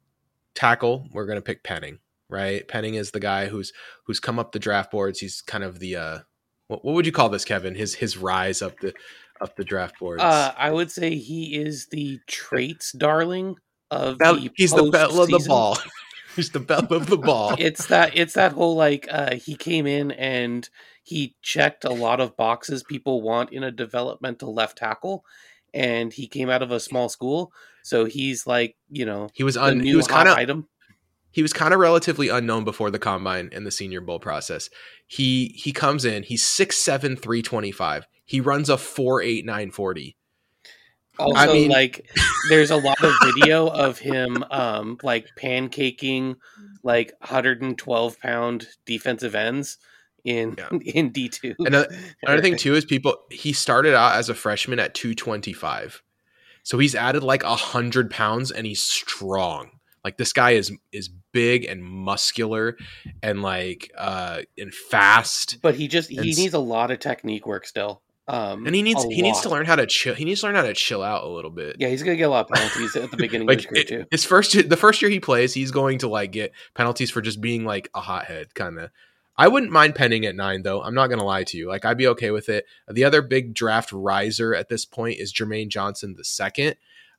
[0.53, 1.99] tackle, we're going to pick Penning,
[2.29, 2.67] right?
[2.67, 3.73] Penning is the guy who's
[4.05, 5.19] who's come up the draft boards.
[5.19, 6.19] He's kind of the uh,
[6.67, 7.75] what, what would you call this, Kevin?
[7.75, 8.93] His his rise up the
[9.41, 10.23] up the draft boards.
[10.23, 13.55] Uh, I would say he is the traits darling
[13.91, 15.77] of Bell- the he's the bell of the ball.
[16.35, 17.55] he's the bell of the ball.
[17.59, 20.67] It's that it's that whole like uh, he came in and
[21.03, 25.23] he checked a lot of boxes people want in a developmental left tackle,
[25.73, 27.51] and he came out of a small school,
[27.83, 30.67] so he's like you know he was un, new he was kind of item.
[31.35, 34.69] He was kind of relatively unknown before the combine and the senior bowl process.
[35.05, 38.07] He he comes in, he's 6'7", 325.
[38.23, 40.15] He runs a 4'8", 940.
[41.19, 42.09] Also, mean- like,
[42.47, 46.35] there's a lot of video of him, um, like pancaking,
[46.83, 49.77] like 112 pound defensive ends
[50.23, 50.69] in Yeah.
[50.85, 51.53] in D two.
[51.59, 53.17] Another, another thing too is people.
[53.29, 56.01] He started out as a freshman at two twenty five,
[56.63, 59.71] so he's added like a hundred pounds and he's strong.
[60.05, 62.77] Like this guy is is big and muscular
[63.21, 65.57] and like uh and fast.
[65.61, 68.01] but he just he And needs a lot of technique work still.
[68.27, 70.15] Um, And he needs he needs to learn how to chill.
[70.15, 71.75] He needs to learn how to chill out a little bit.
[71.79, 73.81] Yeah, he's gonna get a lot of penalties at the beginning like of his career
[73.81, 74.05] it- too.
[74.11, 77.41] his first the first year he plays, he's going to like get penalties for just
[77.41, 78.91] being like a hothead kind of.
[79.37, 80.81] I wouldn't mind penning at nine though.
[80.81, 81.67] I'm not gonna lie to you.
[81.67, 82.65] Like I'd be okay with it.
[82.87, 86.75] The other big draft riser at this point is Jermaine Johnson the second.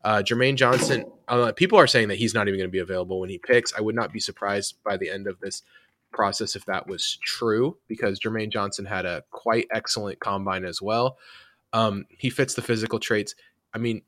[0.07, 1.05] Uh, Jermaine Johnson.
[1.27, 3.75] Uh, people are saying that he's not even going to be available when he picks.
[3.75, 5.65] I would not be surprised by the end of this
[6.13, 11.19] process if that was true because Jermaine Johnson had a quite excellent combine as well.
[11.73, 13.35] Um, he fits the physical traits.
[13.75, 14.03] I mean,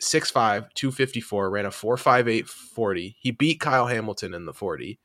[0.00, 3.16] 6'5, 254, ran a 4.58 40.
[3.20, 4.98] He beat Kyle Hamilton in the 40.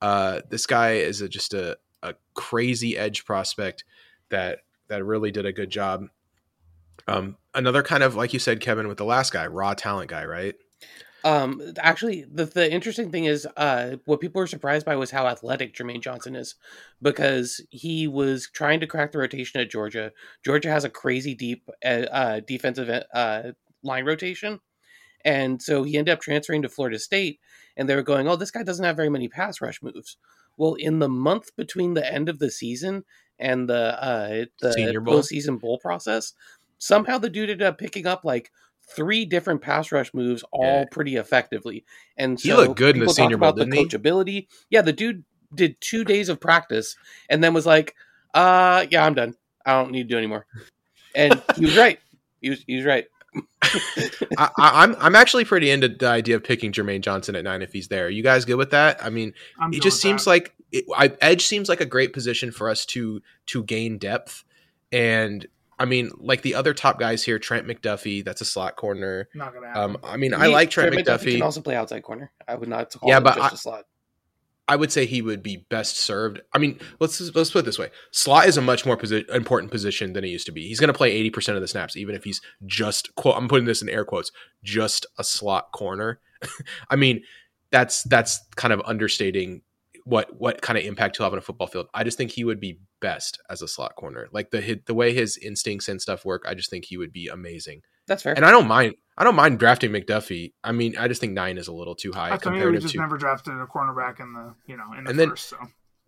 [0.00, 3.82] Uh, this guy is a, just a, a crazy edge prospect
[4.28, 6.06] that that really did a good job.
[7.08, 10.24] Um, another kind of like you said, Kevin, with the last guy, raw talent guy,
[10.24, 10.54] right?
[11.22, 15.26] Um, actually, the the interesting thing is, uh, what people were surprised by was how
[15.26, 16.54] athletic Jermaine Johnson is,
[17.02, 20.12] because he was trying to crack the rotation at Georgia.
[20.44, 23.42] Georgia has a crazy deep uh, uh, defensive uh,
[23.82, 24.60] line rotation,
[25.24, 27.40] and so he ended up transferring to Florida State,
[27.76, 30.16] and they were going, "Oh, this guy doesn't have very many pass rush moves."
[30.56, 33.04] Well, in the month between the end of the season
[33.38, 35.14] and the uh, the Senior Bowl?
[35.14, 36.32] postseason bowl process,
[36.80, 38.50] somehow the dude ended up picking up like
[38.96, 40.84] three different pass rush moves all Yeah.
[40.90, 41.84] pretty effectively.
[42.16, 43.86] And He looked good in the people talk Senior Bowl, about the didn't he?
[43.86, 44.46] coachability.
[44.70, 45.22] Yeah, the dude
[45.54, 46.96] did two days of practice
[47.28, 47.94] and then was like,
[48.34, 49.34] uh yeah, I'm done.
[49.64, 50.46] I don't need to do anymore.
[51.14, 52.00] And he was right.
[52.40, 53.06] He was he was right.
[53.62, 53.78] I,
[54.38, 57.72] I, I'm I'm actually pretty into the idea of picking Jermaine Johnson at nine if
[57.72, 58.08] he's there.
[58.10, 59.04] You guys good with that?
[59.04, 60.30] I mean, I'm it just seems that.
[60.30, 64.44] like it, I, edge seems like a great position for us to to gain depth
[64.92, 65.46] and
[65.80, 69.52] i mean like the other top guys here trent mcduffie that's a slot corner not
[69.52, 69.82] gonna happen.
[69.82, 72.30] um i mean i He- like trent, McDuffie mcduffie can also play outside corner.
[72.46, 73.84] I would not call Yeah, him but just I- a slot.
[74.68, 77.78] i would say he would be best served i mean let's let's put it this
[77.78, 80.78] way slot is a much more posi- important position than it used to be he's
[80.80, 83.82] going to play 80% of the snaps even if he's just quote i'm putting this
[83.82, 84.30] in air quotes
[84.62, 86.20] just a slot corner
[86.90, 87.22] i mean
[87.72, 89.62] that's that's kind of understating
[90.04, 91.86] what what kind of impact he'll have on a football field.
[91.94, 94.28] I just think he would be best as a slot corner.
[94.32, 97.12] Like the hi- the way his instincts and stuff work, I just think he would
[97.12, 97.82] be amazing.
[98.06, 98.34] That's fair.
[98.34, 100.52] And I don't mind I don't mind drafting McDuffie.
[100.64, 102.94] I mean, I just think nine is a little too high That's why we just
[102.94, 105.48] to never drafted a cornerback in the you know in the And then- first.
[105.50, 105.56] So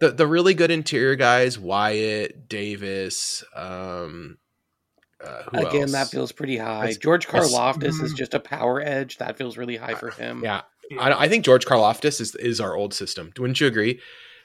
[0.01, 4.39] the the really good interior guys, Wyatt, Davis, um
[5.25, 5.93] uh, who Again, else?
[5.93, 6.85] that feels pretty high.
[6.85, 8.17] It's- George it's- Karlaftis is Mhm.
[8.17, 9.19] just a power edge.
[9.19, 10.43] That feels really high for him.
[10.43, 11.01] yeah, yeah.
[11.01, 13.33] I, I think George Karlaftis is is our old system.
[13.39, 14.01] Wouldn't you agree?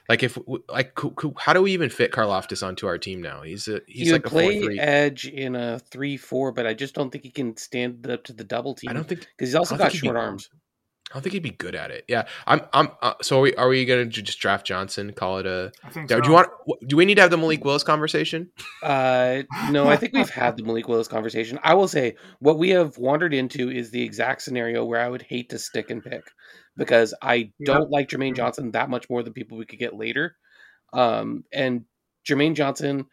[0.08, 0.38] Like if
[0.68, 0.98] like
[1.36, 3.42] how do we even fit Karlaftis onto our team now?
[3.42, 4.78] He's a he's he like a four play three.
[4.78, 8.44] edge in a three-four, but I just don't think he can stand up to the
[8.44, 10.48] double team I don't think because he's also got short arms.
[11.10, 12.04] I don't think he'd be good at it.
[12.06, 12.60] Yeah, I'm.
[12.72, 12.90] I'm.
[13.00, 15.12] Uh, so are we, are we gonna just draft Johnson?
[15.12, 15.72] Call it a.
[15.82, 16.08] I think.
[16.08, 16.24] Do so.
[16.24, 16.50] you want?
[16.86, 18.50] Do we need to have the Malik Willis conversation?
[18.82, 21.58] Uh, no, I think we've had the Malik Willis conversation.
[21.62, 25.22] I will say what we have wandered into is the exact scenario where I would
[25.22, 26.24] hate to stick and pick
[26.76, 30.36] because I don't like Jermaine Johnson that much more than people we could get later.
[30.92, 31.84] Um, and
[32.26, 33.06] Jermaine Johnson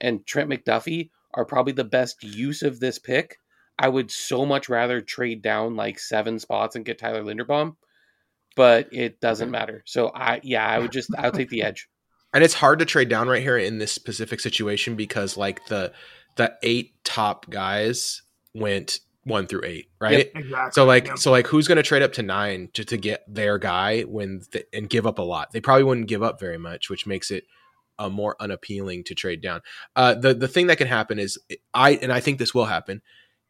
[0.00, 3.36] and Trent McDuffie are probably the best use of this pick.
[3.78, 7.76] I would so much rather trade down like seven spots and get Tyler Linderbaum,
[8.54, 9.82] but it doesn't matter.
[9.86, 11.88] So I, yeah, I would just, I'll take the edge.
[12.34, 15.92] And it's hard to trade down right here in this specific situation because like the
[16.36, 18.22] the eight top guys
[18.54, 20.30] went one through eight, right?
[20.34, 20.72] exactly?
[20.72, 21.18] So like Yep.
[21.18, 24.40] so like who's going to trade up to nine to, to get their guy when
[24.50, 25.52] th- and give up a lot?
[25.52, 27.44] They probably wouldn't give up very much, which makes it
[27.98, 29.60] uh, more unappealing to trade down.
[29.94, 31.38] Uh, the the thing that can happen is
[31.74, 33.02] I and I think this will happen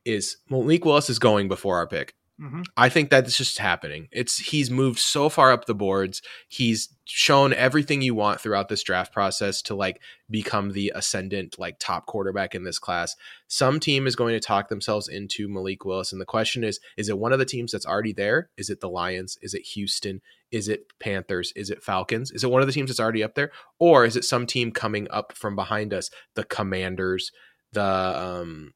[0.04, 2.14] is Malik Willis is going before our pick.
[2.40, 2.64] Mhm.
[2.76, 4.08] I think that's just happening.
[4.10, 6.22] It's he's moved so far up the boards.
[6.48, 10.00] He's shown everything you want throughout this draft process to like
[10.30, 13.14] become the ascendant like top quarterback in this class.
[13.48, 17.08] Some team is going to talk themselves into Malik Willis and the question is is
[17.08, 18.48] it one of the teams that's already there?
[18.56, 19.38] Is it the Lions?
[19.42, 20.20] Is it Houston?
[20.50, 21.52] Is it Panthers?
[21.54, 22.32] Is it Falcons?
[22.32, 24.72] Is it one of the teams that's already up there or is it some team
[24.72, 26.10] coming up from behind us?
[26.34, 27.30] The Commanders,
[27.72, 28.72] the um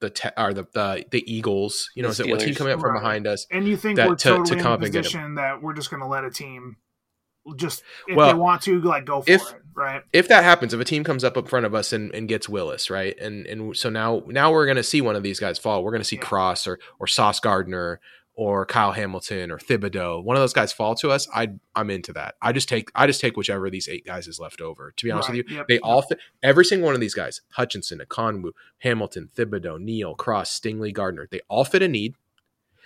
[0.00, 2.72] the te- or the, the the Eagles, you know, The is it what team coming
[2.74, 3.00] up from Right.
[3.00, 3.46] behind us?
[3.50, 5.02] And you think that- we're to- to totally come in a and get him.
[5.04, 6.76] position that we're just going to let a team
[7.56, 10.02] just if Well, they want to like go for if- it, right?
[10.12, 12.48] if that happens, if a team comes up in front of us and, and gets
[12.48, 15.56] Willis, right, and and so now now we're going to see one of these guys
[15.58, 15.84] fall.
[15.84, 16.22] We're going to see Yeah.
[16.22, 18.00] Cross or or Sauce Gardner
[18.38, 20.22] or Kyle Hamilton or Thibodeaux.
[20.22, 21.26] One of those guys fall to us.
[21.34, 22.34] I I'm into that.
[22.42, 24.92] I just take I just take whichever of these eight guys is left over.
[24.94, 26.18] To be honest Right, with you, yep, they all fit.
[26.42, 31.26] Every single one of these guys: Hutchinson, Ekwonu, Hamilton, Thibodeaux, Neal, Cross, Stingley, Gardner.
[31.30, 32.14] They all fit a need.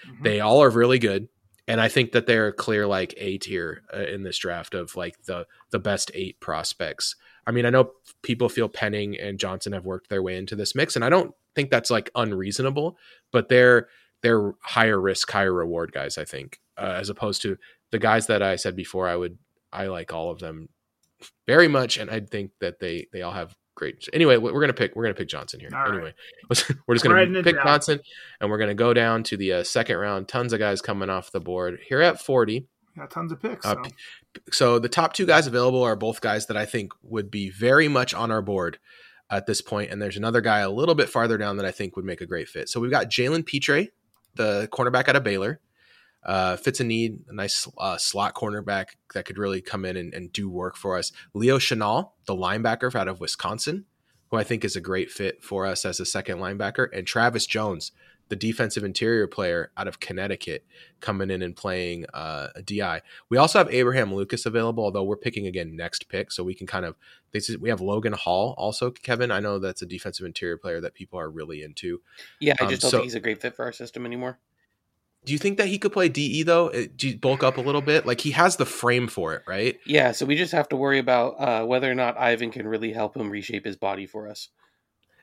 [0.07, 0.23] Mhm.
[0.23, 1.29] They all are really good,
[1.67, 5.23] and I think that they're clear like A tier uh, in this draft of like
[5.25, 7.17] the the best eight prospects.
[7.47, 7.93] I mean, I know
[8.23, 11.35] people feel Penning and Johnson have worked their way into this mix, and I don't
[11.57, 12.97] think that's like unreasonable,
[13.33, 13.89] but they're
[14.23, 16.19] they're higher risk, higher reward guys.
[16.19, 17.57] I think uh, as opposed to
[17.91, 19.09] the guys that I said before.
[19.09, 19.39] I would
[19.73, 20.69] I like all of them
[21.47, 24.09] very much, and I think that they they all have great.
[24.13, 25.71] Anyway, we're gonna pick we're gonna pick Johnson here.
[25.75, 25.93] All right.
[25.95, 26.15] anyway,
[26.49, 27.57] let's- we're just gonna pick.
[27.65, 28.01] Johnson,
[28.41, 30.29] and we're gonna go down to the uh, second round.
[30.29, 32.67] Tons of guys coming off the board here at forty.
[32.97, 33.65] Got tons of picks.
[33.65, 33.83] Uh, so.
[34.35, 37.49] p- So the top two guys available are both guys that I think would be
[37.51, 38.79] very much on our board.
[39.33, 41.95] at this point, and there's another guy a little bit farther down that I think
[41.95, 42.69] would make a great fit.
[42.69, 43.87] So we've got Jalen Pitre,
[44.37, 45.61] the cornerback out of Baylor.
[46.23, 50.13] Uh, fits a need, a nice uh, slot cornerback that could really come in and,
[50.13, 51.13] and do work for us.
[51.33, 53.87] Leo Chenal, the linebacker out of Wisconsin,
[54.31, 57.47] who I think is a great fit for us as a second linebacker, and Travis
[57.47, 57.93] Jones,
[58.31, 60.65] the defensive interior player out of Connecticut,
[61.01, 63.03] coming in and playing uh, a DI.
[63.29, 66.67] We also have Abraham Lucas available, although we're picking again next pick, so we can
[66.67, 66.97] kind of.
[67.33, 69.31] This is, we have Logan Hall also, Kevin.
[69.31, 72.01] I know that's a defensive interior player that people are really into.
[72.41, 74.39] Yeah, I Um, just don't so- think he's a great fit for our system anymore.
[75.27, 76.71] Do you think that he could play DE though?
[76.97, 78.07] Do you bulk up a little bit?
[78.07, 79.79] Like he has the frame for it, right?
[79.85, 82.93] Yeah, so we just have to worry about uh, whether or not Ivan can really
[82.95, 84.49] help him reshape his body for us.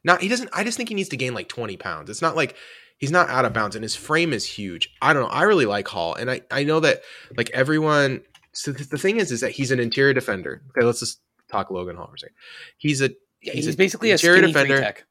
[0.03, 0.51] Not he doesn't.
[0.53, 2.12] I just think he needs to gain like twenty pounds.
[2.12, 2.55] It's not like
[2.98, 4.89] he's not out of bounds, and his frame is huge.
[5.02, 5.30] I don't know.
[5.30, 7.02] I really like Hall, and I I know that
[7.38, 8.22] like everyone.
[8.54, 10.62] So th- the thing is, is that he's an interior defender.
[10.76, 11.22] Okay, let's just
[11.52, 12.36] talk Logan Hall for a second.
[12.78, 13.10] He's a
[13.41, 14.80] Yeah, He's he's, a basically a interior skinny defender.
[14.82, 15.06] tech.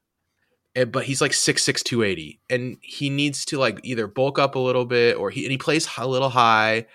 [0.75, 2.41] eh, but he's like 6'6", 280.
[2.51, 5.59] and he needs to like either bulk up a little bit or he and he
[5.59, 6.87] plays a little high.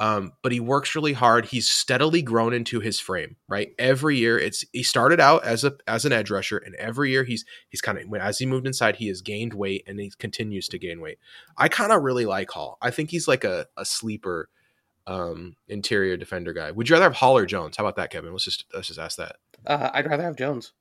[0.00, 1.46] Um, but he works really hard.
[1.46, 3.72] He's steadily grown into his frame, right?
[3.78, 7.22] Every year, it's he started out as a as an edge rusher, and every year
[7.22, 10.66] he's he's kind of as he moved inside, he has gained weight and he continues
[10.68, 11.18] to gain weight.
[11.56, 12.76] I kind of really like Hall.
[12.82, 14.48] I think he's like a a sleeper
[15.06, 16.72] um interior defender guy.
[16.72, 17.76] Would you rather have Hall or Jones?
[17.76, 18.32] How about that, Kevin?
[18.32, 19.36] Let's just let's just ask that.
[19.64, 20.72] Uh, I'd rather have Jones.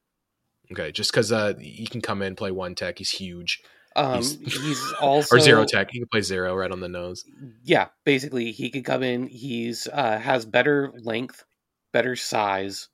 [0.71, 3.61] Okay, just because uh he can come in play one tech, he's huge.
[3.95, 5.89] Um, He's- he's, also or zero tech.
[5.91, 7.25] He can play zero right on the nose.
[7.63, 9.27] Yeah, basically, he could come in.
[9.27, 11.43] He's uh, has better length,
[11.91, 12.89] better size.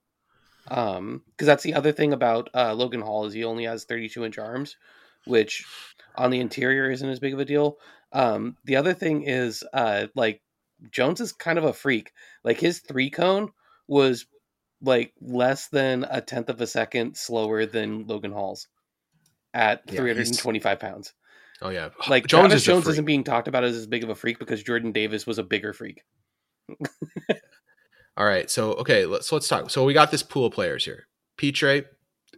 [0.70, 4.24] Um, because that's the other thing about uh, Logan Hall is he only has 32
[4.26, 4.78] inch arms,
[5.26, 5.66] which
[6.16, 7.78] on the interior isn't as big of a deal.
[8.12, 10.42] Um, the other thing is uh, like
[10.92, 12.12] Jones is kind of a freak.
[12.44, 13.52] Like his three cone
[13.88, 14.26] was
[14.82, 18.68] like less than a tenth of a second slower than Logan Hall's
[19.54, 21.14] at Yeah, 325 pounds.
[21.62, 24.10] Oh yeah, Like Jones Travis is Jones isn't being talked about as as big of
[24.10, 26.04] a freak because Jordan Davis was a bigger freak.
[28.18, 29.70] All right, so okay, let's let's talk.
[29.70, 31.86] So we got this pool of players here: Pitre,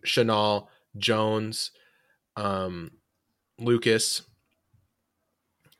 [0.05, 1.71] Chenal, Jones,
[2.35, 2.91] um,
[3.57, 4.21] Lucas.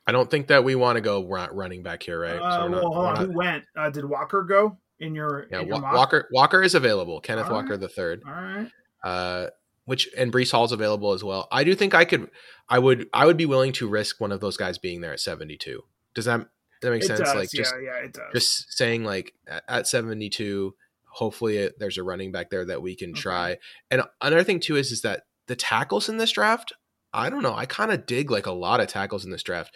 [0.04, 2.34] I don't think that we want to go running back here, right?
[2.40, 3.14] Uh, So not- well, hold on.
[3.14, 3.64] not- Who went?
[3.76, 5.46] Uh, did Walker go in your?
[5.52, 5.94] yeah, in your Wa- mock?
[5.94, 7.20] Walker Walker is available.
[7.20, 7.80] Kenneth All Walker right.
[7.80, 8.22] the third.
[8.26, 8.68] All right.
[9.04, 9.46] uh,
[9.84, 11.48] which and Breece Hall's available as well.
[11.50, 12.30] I do think I could,
[12.68, 15.20] I would, I would be willing to risk one of those guys being there at
[15.20, 15.82] seventy two.
[16.14, 16.46] Does that
[16.82, 17.20] that make It sense?
[17.20, 17.34] does.
[17.34, 18.32] like just yeah, yeah, it does.
[18.32, 20.74] just saying like at- at seventy two,
[21.06, 23.20] hopefully it, there's a running back there that we can Okay.
[23.20, 23.56] try.
[23.90, 26.72] And another thing too is is that the tackles in this draft,
[27.12, 29.74] I don't know, I kind of dig like a lot of tackles in this draft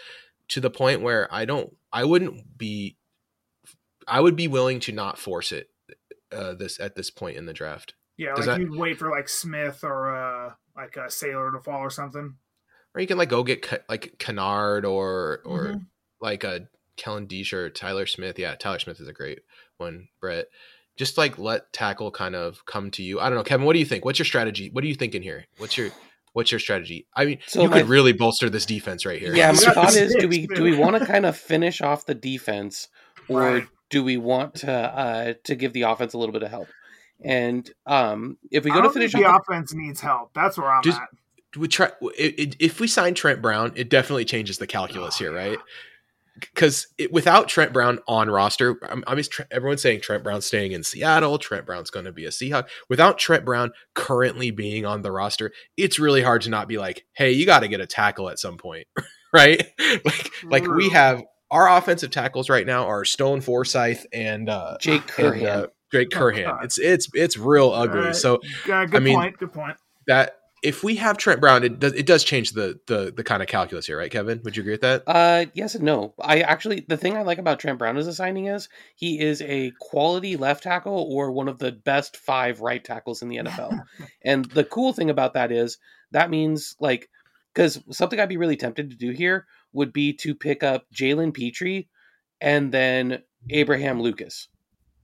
[0.49, 2.97] to the point where I don't, I wouldn't be,
[4.07, 5.69] I would be willing to not force it.
[6.33, 7.95] Uh, this at this point in the draft.
[8.17, 11.61] Yeah, does like that- you'd wait for like Smith or uh, like a Sailor to
[11.61, 12.37] fall or something.
[12.95, 15.87] or you can like go get like Kennard or or Mhm.
[16.21, 18.39] like a Kellen Diesch or Tyler Smith.
[18.39, 19.41] Yeah, Tyler Smith is a great
[19.77, 20.09] one.
[20.21, 20.47] Brett,
[20.97, 23.21] just like let tackle kind of come to you.
[23.21, 23.67] I don't know, Kevin.
[23.67, 24.05] What do you think?
[24.07, 24.71] What's your strategy?
[24.73, 25.45] What are you thinking here?
[25.59, 25.91] What's your
[26.33, 27.07] what's your strategy?
[27.15, 29.35] I mean, So you my- could really bolster this defense right here.
[29.37, 32.15] Yeah, my thought is, do we do we want to kind of finish off the
[32.15, 32.89] defense,
[33.29, 33.67] or Right.
[33.91, 36.69] do we want to uh, to give the offense a little bit of help?
[37.23, 40.33] And um, if we I go to don't finish think off, the offense needs help.
[40.35, 41.09] That's where I'm Just- at.
[41.59, 45.25] we try it, it, if we sign Trent Brown, it definitely changes the calculus Oh,
[45.25, 45.49] here, yeah.
[45.51, 45.59] right?
[46.39, 50.85] Because without Trent Brown on roster, I'm, I'm just, everyone's saying Trent Brown's staying in
[50.85, 51.39] Seattle.
[51.39, 52.69] Trent Brown's going to be a Seahawk.
[52.91, 57.07] Without Trent Brown currently being on the roster, it's really hard to not be like,
[57.15, 58.87] "Hey, you got to get a tackle at some point,"
[59.33, 59.67] right?
[60.05, 65.01] like, like we have our offensive tackles right now are Stone Forsyth and uh, Jake
[65.19, 65.47] and, Curhan.
[65.47, 66.45] uh, Drake Oh, Curhan.
[66.45, 66.65] God.
[66.65, 67.99] It's it's it's real ugly.
[68.01, 68.17] Alright.
[68.17, 69.39] So Yeah, good I mean- point.
[69.39, 69.77] Good point.
[70.07, 73.43] that if we have Trent Brown, it does it does change the the the kind
[73.43, 74.41] of calculus here, right, Kevin?
[74.43, 75.05] Would you agree with that?
[75.07, 76.15] Uh, yes and no.
[76.21, 79.43] I actually the thing I like about Trent Brown as a signing is he is
[79.43, 83.81] a quality left tackle or one of the best five right tackles in the NFL.
[84.25, 85.79] and the cool thing about that is
[86.13, 87.11] that means like
[87.55, 91.33] because something I'd be really tempted to do here would be to pick up Jalen
[91.35, 91.85] Pitre
[92.41, 94.49] and then Abraham Lucas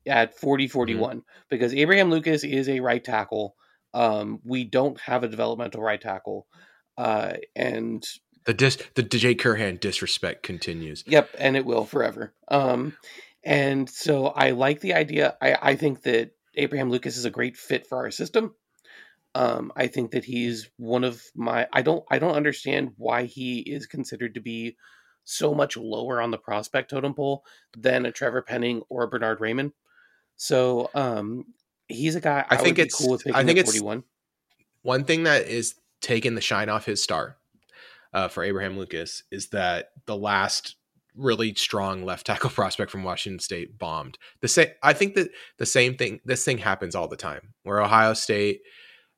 [0.06, 3.54] at 40 41 because Abraham Lucas is a right tackle.
[3.94, 6.46] Um, we don't have a developmental right tackle.
[6.96, 8.04] Uh, and
[8.44, 11.04] The dis the Jake Curhan disrespect continues.
[11.06, 12.34] Yep, and it will forever.
[12.48, 12.96] Um,
[13.44, 15.36] and so I like the idea.
[15.40, 18.54] I, I think that Abraham Lucas is a great fit for our system.
[19.34, 21.66] Um, I think that he's one of my.
[21.72, 22.04] I don't.
[22.10, 24.76] I don't understand why he is considered to be
[25.24, 27.44] so much lower on the prospect totem pole
[27.76, 29.72] than a Trevor Penning or a Bernhard Raimann.
[30.36, 31.44] So um,
[31.88, 32.44] he's a guy.
[32.50, 34.04] I I, think it's- cool with picking I think it's- forty-one.
[34.82, 37.36] one thing that is taking the shine off his star
[38.12, 40.76] uh, for Abraham Lucas is that the last
[41.14, 44.18] really strong left tackle prospect from Washington State bombed.
[44.40, 46.20] The same, I think that the same thing.
[46.24, 47.54] This thing happens all the time.
[47.62, 48.62] Where Ohio State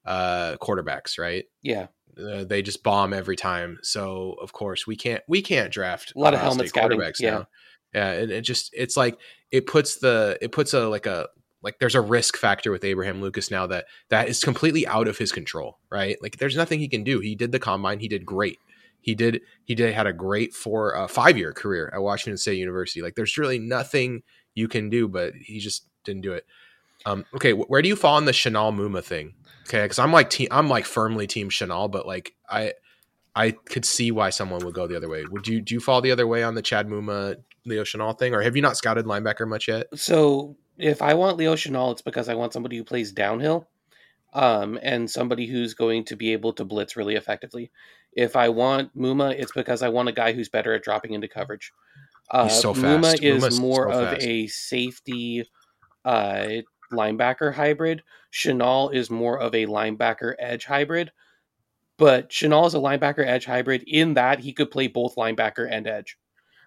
[0.05, 1.45] uh, quarterbacks, right?
[1.63, 1.87] Yeah,
[2.19, 3.79] Uh, they just bomb every time.
[3.83, 7.21] So of course we can't we can't draft A lot of Ohio helmet State quarterbacks
[7.21, 7.31] yeah.
[7.31, 7.47] now.
[7.95, 9.17] Yeah, and it just it's like
[9.55, 11.29] it puts the it puts a like a
[11.63, 15.17] like there's a risk factor with Abraham Lucas now that that is completely out of
[15.17, 16.21] his control, right?
[16.21, 17.21] Like there's nothing he can do.
[17.21, 18.59] He did the combine, he did great.
[19.01, 22.59] He did he did had a great four uh, five year career at Washington State
[22.59, 23.01] University.
[23.01, 24.25] Like there's really nothing
[24.57, 26.45] you can do, but he just didn't do it.
[27.07, 29.35] Um, okay, wh- where do you fall on the Chenal Muma thing?
[29.69, 32.73] Okay, because I'm like team, I'm like firmly team Chenal, but like I
[33.37, 35.25] I could see why someone would go the other way.
[35.31, 37.37] Would you do you fall the other way on the Chad Muma
[37.67, 39.87] Leo Chenal thing, or have you not scouted linebacker much yet?
[39.95, 43.69] So if I want Leo Chenal, it's because I want somebody who plays downhill,
[44.33, 47.71] um, and somebody who's going to be able to blitz really effectively.
[48.13, 51.29] If I want Muma, it's because I want a guy who's better at dropping into
[51.29, 51.73] coverage.
[52.31, 53.23] Uh, He's so Muma fast.
[53.23, 55.45] is Muma's more so of a safety
[56.05, 56.49] uh,
[56.93, 58.03] linebacker hybrid.
[58.33, 61.13] Chenal is more of a linebacker edge hybrid.
[61.97, 65.87] But Chenal is a linebacker edge hybrid in that he could play both linebacker and
[65.87, 66.19] edge.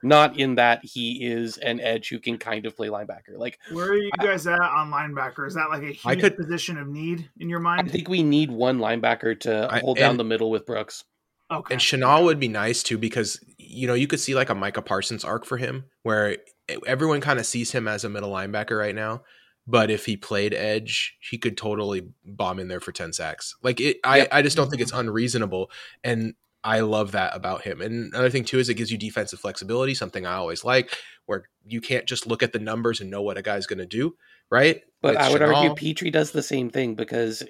[0.08, 3.36] Not in that he is an edge who can kind of play linebacker.
[3.38, 5.48] Like Where are you guys at on linebacker?
[5.48, 7.88] Is that like a huge could- position of need in your mind?
[7.88, 11.04] I think we need one linebacker to I- hold down and- the middle with Brooks.
[11.52, 11.74] okay.
[11.74, 14.82] And Chenal would be nice too because you know you could see like a Micah
[14.82, 16.38] Parsons arc for him where
[16.86, 19.24] everyone kind of sees him as a middle linebacker right now.
[19.70, 23.56] But if he played edge, he could totally bomb in there for ten sacks.
[23.62, 24.30] Like it, Yep.
[24.32, 25.70] I, I just don't think it's unreasonable,
[26.06, 27.82] and I love that about him.
[27.82, 30.96] And another thing too is it gives you defensive flexibility, something I always like,
[31.26, 33.86] where you can't just look at the numbers and know what a guy's going to
[33.86, 34.16] do,
[34.50, 34.82] right?
[35.02, 37.44] But With I would Chenal- argue Pitre does the same thing because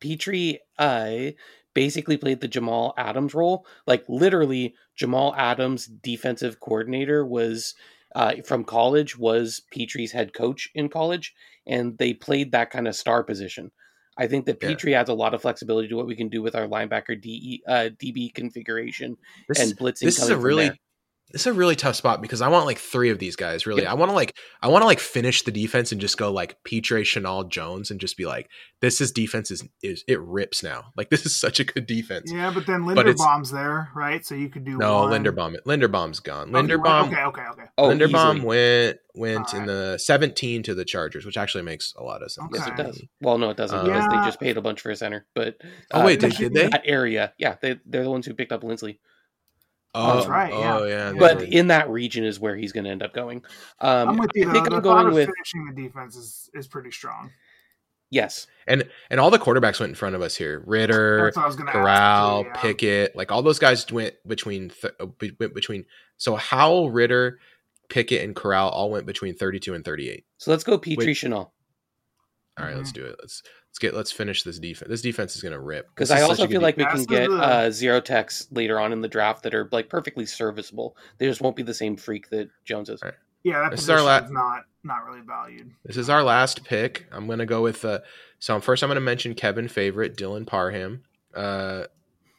[0.00, 1.30] Pitre uh,
[1.74, 3.66] basically played the Jamal Adams role.
[3.86, 7.74] Like literally, Jamal Adams, defensive coordinator, was
[8.14, 11.34] uh, from college was Pitre's head coach in college,
[11.66, 13.70] and they played that kind of star position.
[14.18, 14.68] I think that Yeah.
[14.68, 17.62] Pitre adds a lot of flexibility to what we can do with our linebacker DE,
[17.66, 19.16] uh, DB configuration
[19.48, 20.00] this, and blitzing.
[20.00, 20.76] this is a really there.
[21.30, 23.66] This is a really tough spot because I want like three of these guys.
[23.66, 23.90] Really, Yep.
[23.90, 26.56] I want to like I want to like finish the defense and just go like
[26.64, 28.48] Pitre, Chenal, Jones, and just be like,
[28.80, 30.86] this is defense is is it rips now.
[30.96, 32.32] Like this is such a good defense.
[32.32, 34.24] yeah, but then But it's- Linderbaum's there, right?
[34.24, 35.12] So you could do No, one.
[35.24, 35.56] Linderbaum.
[35.66, 36.54] Linderbaum's gone.
[36.54, 37.06] Oh, you Linderbaum.
[37.12, 37.62] Okay, okay, okay.
[37.76, 38.46] Oh, Linderbaum easily.
[38.46, 42.48] went went in the 17 to the Chargers, which actually makes a lot of sense.
[42.54, 42.82] Yes, it Okay.
[42.84, 43.02] does.
[43.20, 44.20] Well, no, it doesn't Uh, because Yeah.
[44.20, 45.26] they just paid a bunch for a center.
[45.34, 45.56] But
[45.92, 46.68] Oh uh, wait, did, did they?
[46.68, 48.98] that area, yeah, they they're the ones who picked up Linsley.
[50.00, 50.78] Oh, That's right, yeah.
[50.78, 51.12] Oh yeah.
[51.18, 51.52] But did.
[51.52, 53.42] in that region is where he's going to end up going.
[53.80, 54.48] Um, I'm with you.
[54.48, 54.76] I think though.
[54.76, 57.30] I'm the going of with finishing the defense is, is pretty strong.
[58.10, 58.46] yes.
[58.66, 60.62] and and all the quarterbacks went in front of us here.
[60.66, 62.42] Ridder, That's what I was going to Corral, ask.
[62.44, 62.60] too, yeah.
[62.72, 65.06] Pickett, like all those guys went between th- uh,
[65.40, 65.84] went between.
[66.16, 67.38] So Howell, Ridder,
[67.88, 70.24] Pickett, and Corral all went between 32 and 38.
[70.38, 71.16] So let's go Pitre Wait.
[71.16, 71.50] Chenal All
[72.58, 72.78] right, Mm-hmm.
[72.78, 73.16] let's do it.
[73.20, 73.42] Let's
[73.78, 74.88] let's get let's finish this defense.
[74.88, 78.00] This defense is gonna rip because I also feel like we can get uh, zero
[78.00, 80.96] techs later on in the draft that are like perfectly serviceable.
[81.18, 83.02] They just won't be the same freak that Jones is.
[83.02, 83.18] All right.
[83.44, 85.70] Yeah, that This is our position la- is not not really valued.
[85.84, 87.06] This is our last pick.
[87.12, 88.00] I'm gonna go with uh
[88.40, 91.04] so first I'm gonna mention Kevin favorite, Dylan Parham.
[91.34, 91.84] Uh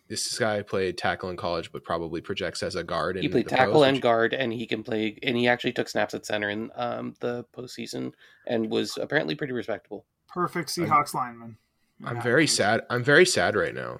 [0.09, 3.15] this guy played tackle in college, but probably projects as a guard.
[3.15, 5.17] He in played the tackle pros, and which- guard, and he can play.
[5.21, 8.13] And he actually took snaps at center in um, the postseason,
[8.47, 10.05] and was apparently pretty respectable.
[10.33, 11.57] Perfect I'm- Seahawks lineman.
[12.05, 12.21] I'm Yeah.
[12.23, 12.81] very sad.
[12.89, 13.99] I'm very sad right now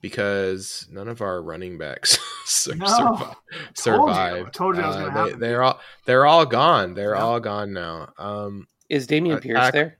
[0.00, 2.86] because none of our running backs sur- No.
[2.86, 3.74] survi- Told you.
[3.74, 4.54] survived.
[4.54, 6.94] Told you that was Uh, they, they're all they're all gone.
[6.94, 7.22] They're Yeah.
[7.22, 8.12] all gone now.
[8.18, 9.98] Um, Is Dameon Uh, Pierce tack- there?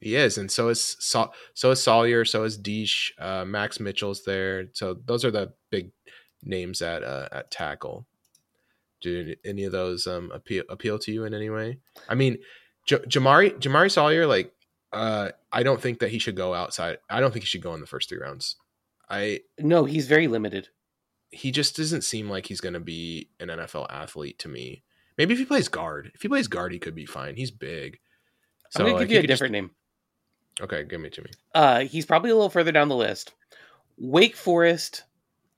[0.00, 4.24] He is, and so is Sa- so is Salyer, so is Diesch, uh, Max Mitchell's
[4.24, 4.66] there.
[4.74, 5.90] So those are the big
[6.42, 8.06] names at uh, at tackle.
[9.00, 11.78] Do any of those um, appeal appeal to you in any way?
[12.08, 12.38] I mean,
[12.86, 14.52] J- Jamaree Jamaree Salyer, like
[14.94, 16.98] uh, I don't think that he should go outside.
[17.10, 18.56] I don't think he should go in the first three rounds.
[19.10, 20.68] I No, he's very limited.
[21.30, 24.82] he just doesn't seem like he's going to be an NFL athlete to me.
[25.18, 27.36] Maybe if he plays guard, if he plays guard, he could be fine.
[27.36, 27.98] He's big.
[28.70, 29.70] So, I'm gonna give you a could just- different name.
[30.60, 31.30] Okay, give me to me.
[31.54, 33.34] Uh, he's probably a little further down the list.
[33.98, 35.02] Wake Forest,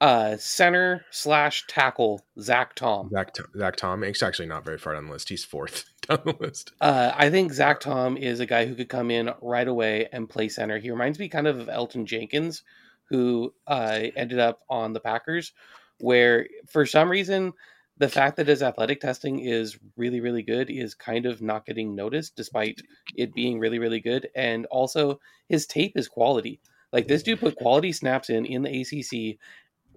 [0.00, 3.10] uh, center slash tackle Zach Tom.
[3.10, 4.04] Zach, Zach Tom.
[4.04, 5.28] It's actually not very far down the list.
[5.28, 6.72] He's fourth down the list.
[6.80, 10.28] Uh, I think Zach Tom is a guy who could come in right away and
[10.28, 10.78] play center.
[10.78, 12.62] He reminds me kind of of Elgton Jenkins,
[13.08, 15.52] who uh, ended up on the Packers,
[15.98, 17.52] where for some reason
[17.98, 21.94] the fact that his athletic testing is really, really good is kind of not getting
[21.94, 22.82] noticed, despite
[23.14, 24.28] it being really, really good.
[24.34, 26.60] And also his tape is quality.
[26.92, 29.38] Like this dude put quality snaps in in the ACC,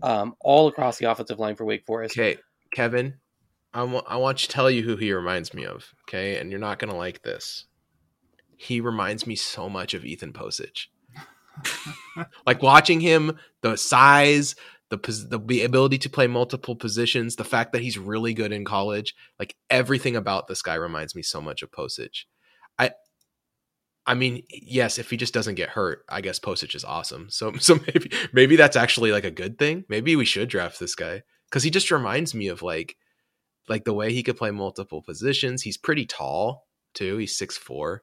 [0.01, 2.17] um, all across the offensive line for Wake Forest.
[2.17, 2.37] Okay,
[2.73, 3.15] Kevin,
[3.73, 5.93] I wa- I want to tell you who he reminds me of.
[6.07, 7.65] Okay, and you're not gonna like this.
[8.57, 10.87] He reminds me so much of Ethan Pocic.
[12.45, 14.55] like watching him, the size,
[14.89, 18.65] the pos- the ability to play multiple positions, the fact that he's really good in
[18.65, 22.25] college, like everything about this guy reminds me so much of Posich.
[24.09, 27.29] I mean, yes, if he just doesn't get hurt, I guess Pocic is awesome.
[27.29, 29.85] So so maybe maybe that's actually like a good thing.
[29.87, 32.97] Maybe we should draft this guy cuz he just reminds me of like
[33.67, 35.61] like the way he could play multiple positions.
[35.61, 37.17] He's pretty tall too.
[37.17, 37.99] He's 6'4.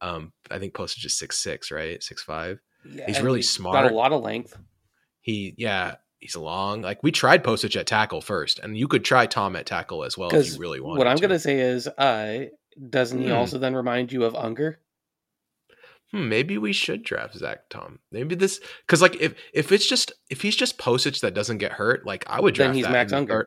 [0.00, 2.00] Um I think Pocic is six six, right?
[2.00, 2.58] 6'5.
[2.84, 3.74] Yeah, He's really Got smart.
[3.84, 4.56] Got a lot of length.
[5.20, 6.82] He yeah, he's long.
[6.82, 10.16] Like we tried Pocic at tackle first, and you could try Tom at tackle as
[10.18, 11.22] well if you really wanted what I'm to.
[11.22, 12.46] gonna say is, uh,
[12.90, 13.34] doesn't he Hmm.
[13.34, 14.80] also then remind you of Unger?
[16.12, 17.98] Hmm, maybe we should draft Zach Tom.
[18.10, 21.72] Maybe this because like if if it's just if he's just postage that doesn't get
[21.72, 23.46] hurt, like I would draft Then he's that Max Unger.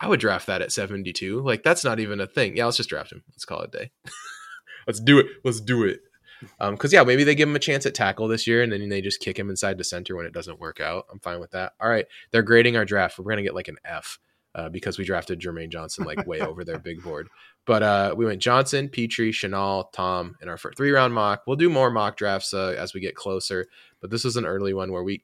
[0.00, 1.40] I would draft that at seventy two.
[1.40, 2.56] Like that's not even a thing.
[2.56, 3.22] Yeah, let's just draft him.
[3.30, 3.90] Let's call it a day.
[4.86, 5.26] let's do it.
[5.44, 6.00] Let's do it.
[6.58, 8.88] Um, because yeah, maybe they give him a chance at tackle this year, and then
[8.88, 11.04] they just kick him inside the center when it doesn't work out.
[11.12, 11.74] I'm fine with that.
[11.80, 13.18] All right, they're grading our draft.
[13.18, 14.18] We're gonna get like an F
[14.54, 17.28] uh, because we drafted Jermaine Johnson like way over their big board.
[17.66, 21.42] But uh, we went Johnson, Pitre, Chenal, Tom in our first three round mock.
[21.46, 23.66] We'll do more mock drafts uh, as we get closer.
[24.00, 25.22] But this was an early one where we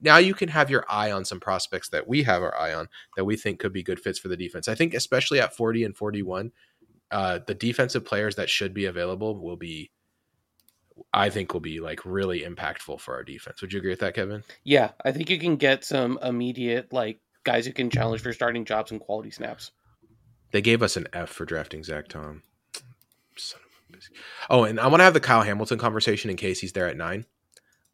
[0.00, 2.88] now you can have your eye on some prospects that we have our eye on
[3.16, 4.68] that we think could be good fits for the defense.
[4.68, 6.50] I think especially at 40 and 41,
[7.10, 9.90] uh, the defensive players that should be available will be,
[11.12, 13.60] I think, will be like really impactful for our defense.
[13.60, 14.42] Would you agree with that, Kevin?
[14.64, 18.64] Yeah, I think you can get some immediate like guys who can challenge for starting
[18.64, 19.70] jobs and quality snaps.
[20.56, 22.42] They gave us an F for drafting Zach Tom.
[23.36, 24.04] Son of a bitch.
[24.48, 26.96] Oh, and I want to have the Kyle Hamilton conversation in case he's there at
[26.96, 27.26] nine.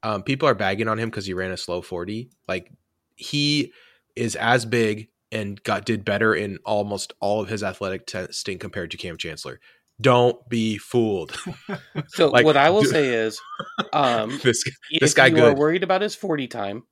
[0.04, 2.30] Um, people are bagging on him because he ran a slow 40.
[2.46, 2.70] Like
[3.16, 3.72] he
[4.14, 8.92] is as big and got did better in almost all of his athletic testing compared
[8.92, 9.58] to Kam Chancellor.
[10.00, 11.36] Don't be fooled.
[12.10, 13.40] So Like, what I will say is,
[13.92, 16.84] um, this if guy you are worried about his 40 time,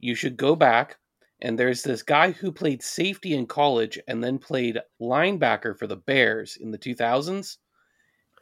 [0.00, 0.96] you should go back
[1.40, 5.96] and there's this guy who played safety in college and then played linebacker for the
[5.96, 7.58] Bears in the 2000s.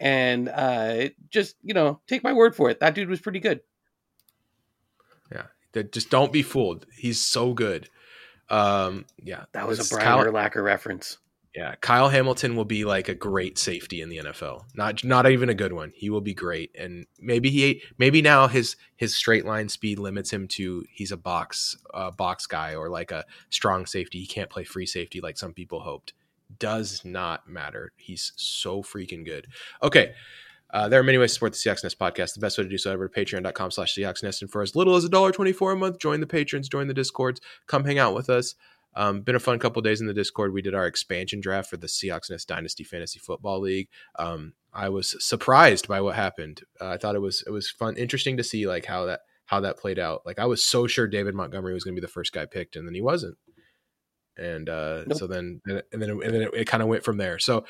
[0.00, 2.80] And uh, just, you know, take my word for it.
[2.80, 3.60] That dude was pretty good.
[5.32, 5.46] Yeah.
[5.72, 6.86] That just don't be fooled.
[6.96, 7.88] He's so good.
[8.48, 11.18] Um, yeah, That was a Brian Kyle- Urlacher reference.
[11.54, 14.64] Yeah, Kyle Hamilton will be like a great safety in the NFL.
[14.74, 15.92] Not not even a good one.
[15.94, 20.32] He will be great, and maybe he maybe now his his straight line speed limits
[20.32, 24.18] him to he's a box uh, box guy or like a strong safety.
[24.18, 26.12] He can't play free safety like some people hoped.
[26.58, 27.92] Does not matter.
[27.96, 29.46] He's so freaking good.
[29.80, 30.12] Okay.
[30.70, 32.34] Uh, there are many ways to support the Seahawks Nest podcast.
[32.34, 34.42] The best way to do so over to patreon.com slash Seahawks Nest.
[34.42, 37.84] And for as little as $1.24 a month, join the patrons, join the discords, come
[37.84, 38.56] hang out with us.
[38.96, 40.52] Um, been a fun couple days in the Discord.
[40.52, 43.88] We did our expansion draft for the Seahawks Nest Dynasty Fantasy Football League.
[44.18, 46.62] Um, I was surprised by what happened.
[46.80, 49.60] Uh, I thought it was it was fun, interesting to see like how that how
[49.60, 50.22] that played out.
[50.24, 52.76] Like I was so sure David Montgomery was going to be the first guy picked,
[52.76, 53.36] and then he wasn't.
[54.36, 55.18] And uh, Nope.
[55.18, 57.38] so then and then and then it, it kind of went from there.
[57.38, 57.64] So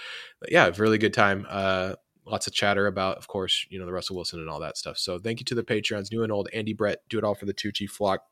[0.49, 1.47] yeah, really good time.
[1.49, 1.95] Uh,
[2.27, 4.97] lots of chatter about, of course, you know the Russell Wilson and all that stuff.
[4.99, 7.45] So thank you to the Patreons, new and old, Andy Brett, do it all for
[7.45, 8.23] the Tucci flock,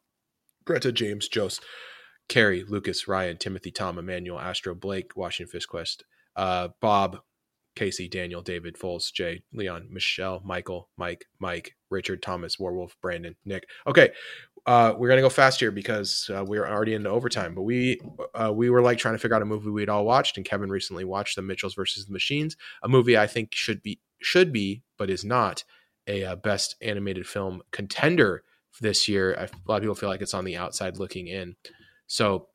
[0.65, 1.61] Greta James, Jose.
[2.29, 6.05] Carrie, Lucas, Ryan, Timothy, Tom, Emmanuel, Astro, Blake, Washington Fish Quest,
[6.37, 7.19] uh, Bob,
[7.75, 13.67] Casey, Daniel, David, Foles, Jay, Leon, Michelle, Michael, Mike, Mike, Richard, Thomas, Warwolf, Brandon, Nick.
[13.87, 14.11] Okay,
[14.67, 17.55] uh, we're gonna go fast here because uh, we're already into overtime.
[17.55, 18.01] But we
[18.35, 20.71] uh, we were like trying to figure out a movie we'd all watched, and Kevin
[20.71, 24.83] recently watched The Mitchells versus the Machines, a movie I think should be should be,
[24.99, 25.65] but is not
[26.07, 28.45] a uh, best animated film contender
[28.81, 29.37] this year.
[29.39, 31.57] I, a lot of people feel like it's on the outside looking in.
[32.13, 32.49] So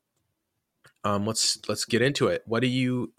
[1.02, 2.42] um, let's let's get into it.
[2.46, 3.12] What do you?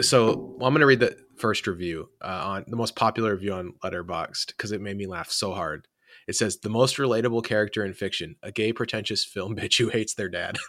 [0.00, 3.52] So well, I'm going to read the first review uh, on the most popular review
[3.52, 5.86] on Letterboxd because it made me laugh so hard.
[6.26, 10.14] It says the most relatable character in fiction: a gay, pretentious film bitch who hates
[10.14, 10.56] their dad.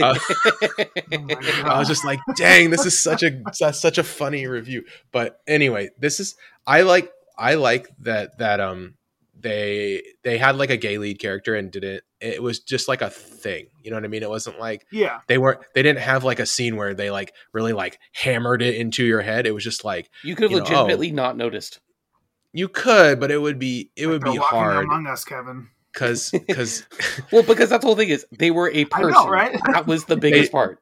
[0.00, 4.84] Uh, Oh I was just like, dang, this is such a such a funny review.
[5.10, 6.36] But anyway, this is
[6.68, 8.94] I like I like that that um
[9.44, 13.10] they they had like a gay lead character and didn't it was just like a
[13.10, 13.66] thing.
[13.82, 14.22] You know what I mean?
[14.24, 17.32] It wasn't like yeah, they weren't they didn't have like a scene where they like
[17.52, 19.46] really like hammered it into your head.
[19.46, 21.78] It was just like you could have You know, legitimately not noticed.
[22.52, 25.68] you could, but it would be it would be hard among us, Kevin.
[25.92, 26.84] because because
[27.30, 29.28] Well, because that's the whole thing is they were a I know, person.
[29.30, 29.60] right?
[29.72, 30.78] That was the biggest part.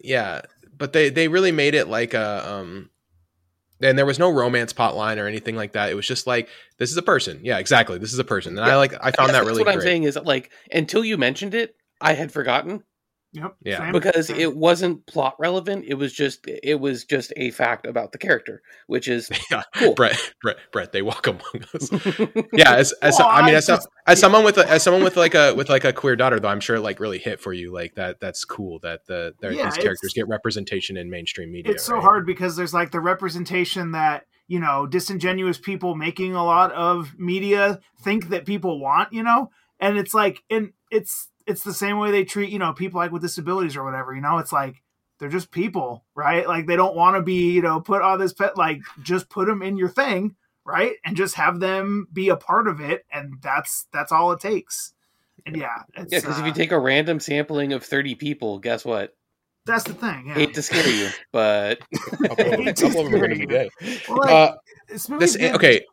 [0.00, 0.40] yeah,
[0.76, 2.88] but they they really made it like a um
[3.82, 5.90] and there was no romance plot line or anything like that.
[5.90, 7.40] It was just like this is a person.
[7.42, 7.98] Yeah, exactly.
[7.98, 10.16] This is a person, and I like I found that really what I'm saying is
[10.16, 12.84] like until you mentioned it, I had forgotten
[13.34, 13.56] Yep.
[13.64, 13.78] Yeah.
[13.78, 13.92] same.
[13.92, 14.40] because Same.
[14.40, 15.86] it wasn't plot relevant.
[15.88, 19.94] It was just it was just a fact about the character, which is Yeah, Cool.
[19.94, 21.40] Brett, Brett, Brett, they walk among
[21.74, 21.90] us.
[22.52, 25.02] yeah, as, as Well, I mean, I as, just- as someone with a, as someone
[25.02, 27.40] with like a with like a queer daughter, though, I'm sure it like really hit
[27.40, 27.72] for you.
[27.72, 31.72] Like that, that's cool that the there, Yeah, these characters get representation in mainstream media.
[31.72, 32.02] it's so right?
[32.02, 37.18] hard because there's like the representation that you know disingenuous people making a lot of
[37.18, 39.48] media think that people want you know
[39.80, 43.12] and it's like and it's it's the same way they treat you know people like
[43.12, 44.82] with disabilities or whatever you know it's like
[45.18, 48.32] they're just people right like they don't want to be you know put all this
[48.32, 50.34] pet like just put them in your thing
[50.64, 54.40] right and just have them be a part of it and that's that's all it
[54.40, 54.94] takes
[55.46, 56.20] and yeah it's, yeah.
[56.20, 59.14] Because if you uh, take a random sampling of 30 people, guess what?
[59.64, 63.00] that's the thing yeah Hate to scare you, but A couple of them, a couple
[63.00, 63.70] of them are going to be gay.
[64.08, 64.54] Well, like, Uh,
[64.88, 65.84] this movie's this okay.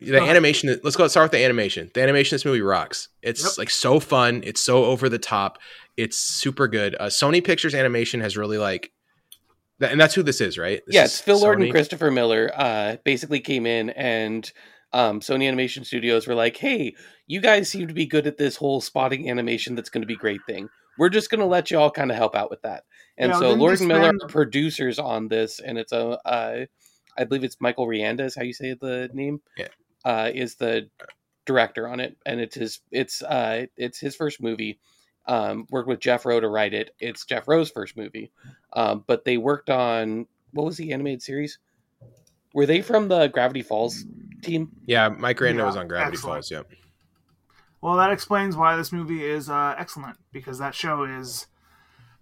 [0.00, 0.78] The Go animation.
[0.84, 1.08] Let's go.
[1.08, 1.90] Start with the animation.
[1.94, 3.08] The animation of this movie rocks.
[3.22, 3.52] It's Yep.
[3.58, 4.42] like so fun.
[4.44, 5.58] It's so over the top.
[5.96, 6.94] It's super good.
[7.00, 8.92] Uh, Sony Pictures Animation has really like,
[9.80, 10.80] th- and that's who this is, right?
[10.86, 12.52] This yeah, is it's Phil Lord and Christopher Miller.
[12.54, 14.50] Uh, basically came in and
[14.92, 16.94] um, Sony Animation Studios were like, "Hey,
[17.26, 19.74] you guys seem to be good at this whole spotting animation.
[19.74, 20.68] That's going to be great thing.
[20.96, 22.84] We're just going to let you all kind of help out with that."
[23.18, 26.66] And Yeah, so Lord and Miller spend- are producers on this, and it's a, uh,
[27.18, 29.40] I believe it's Michael Rianda is how you say the name.
[29.58, 29.66] Yeah.
[30.08, 30.88] Uh, is the
[31.44, 34.78] director on it, and it's his it's uh it's his first movie.
[35.26, 36.94] Um, worked with Jeff Rowe to write it.
[36.98, 38.30] It's Jeff Rowe's first movie,
[38.72, 41.58] um, but they worked on what was the animated series?
[42.54, 44.06] Were they from the Gravity Falls
[44.42, 44.70] team?
[44.86, 46.36] Yeah, Mike Rianda Yeah, was on Gravity excellent.
[46.36, 46.50] Falls.
[46.50, 46.62] Yeah.
[47.82, 51.46] Well, that explains why this movie is uh, excellent because that show is.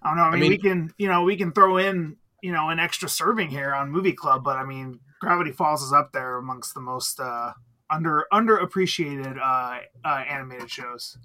[0.03, 0.25] I don't know.
[0.25, 3.09] I mean, mean- we can you know we can throw in you know an extra
[3.09, 6.81] serving here on Movie Club, but I mean, Gravity Falls is up there amongst the
[6.81, 7.53] most uh,
[7.91, 11.19] under underappreciated uh, uh, animated shows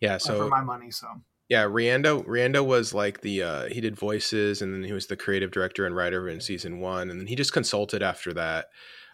[0.00, 0.18] Yeah.
[0.18, 0.90] So for my money.
[0.90, 1.06] So
[1.48, 5.16] Yeah, Rianda Rianda was like the uh he did voices and then he was the
[5.16, 8.66] creative director and writer in season 1 and then he just consulted after that.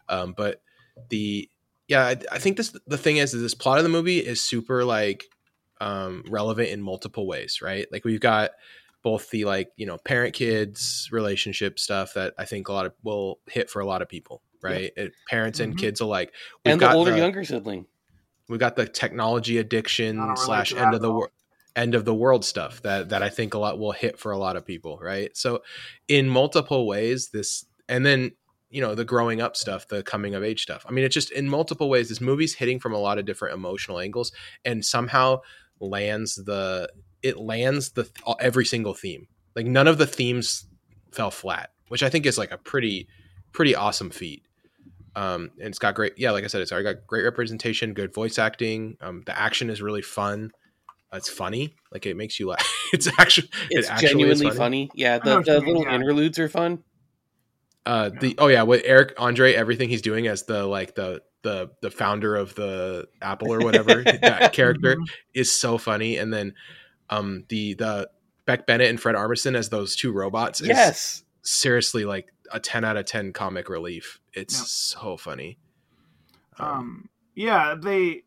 [0.09, 0.63] Um but
[1.11, 1.49] the
[1.89, 4.41] yeah, I, I think this the thing is, is this plot of the movie is
[4.41, 5.25] super like
[5.81, 7.87] um relevant in multiple ways, right?
[7.91, 8.51] Like we've got
[9.03, 12.93] both the like, you know, parent kids relationship stuff that I think a lot of
[13.03, 14.91] will hit for a lot of people, right?
[14.97, 15.79] It, parents and Mhm.
[15.79, 16.33] kids alike.
[16.65, 17.87] We've and the got older younger sibling.
[18.49, 21.31] we got the technology addiction don't slash end of the world
[21.77, 24.39] end of the world stuff that that I think a lot will hit for a
[24.39, 25.37] lot of people, right?
[25.37, 25.63] So
[26.09, 28.33] in multiple ways this and then
[28.71, 30.85] you know the growing up stuff, the coming of age stuff.
[30.89, 33.55] I mean it's just in multiple ways this movie's hitting from a lot of different
[33.55, 34.33] emotional angles
[34.65, 35.41] and somehow
[35.81, 36.89] lands the
[37.23, 38.09] it lands the
[38.41, 39.29] every single theme.
[39.55, 40.67] Like none of the themes
[41.13, 43.07] fell flat, which I think is like a pretty
[43.53, 44.43] pretty awesome feat.
[45.17, 48.15] Um, and it's got great, yeah, like I said, it's already got great representation, good
[48.15, 48.97] voice acting.
[49.01, 50.53] Um, the action is really fun.
[51.13, 52.67] Uh, it's funny, like it makes you laugh.
[52.93, 54.91] it's actually, It's it actually genuinely funny.
[54.95, 55.95] Yeah, the, the you little yeah.
[55.95, 56.85] interludes are fun.
[57.87, 61.71] Uh, the oh yeah, with Eric Andre, everything he's doing as the like the the
[61.81, 65.07] the founder of the Apple or whatever that character Mhm.
[65.33, 66.19] is so funny.
[66.19, 66.53] And then,
[67.09, 68.11] um, the the
[68.45, 70.61] Beck Bennett and Fred Armisen as those two robots.
[70.61, 74.21] Is Yes, seriously like a ten out of ten comic relief.
[74.33, 74.67] It's Yep.
[74.67, 75.59] so funny.
[76.59, 78.23] um, yeah, they,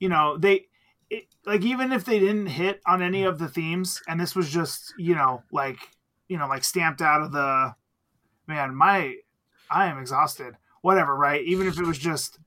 [0.00, 0.66] you know, they,
[1.10, 4.50] it, like even if they didn't hit on any of the themes, and this was
[4.50, 5.78] just, you know, like,
[6.28, 7.74] you know, like stamped out of the,
[8.48, 9.14] man, my,
[9.70, 10.56] I am exhausted.
[10.80, 11.44] Whatever, right?
[11.44, 12.40] Even if it was just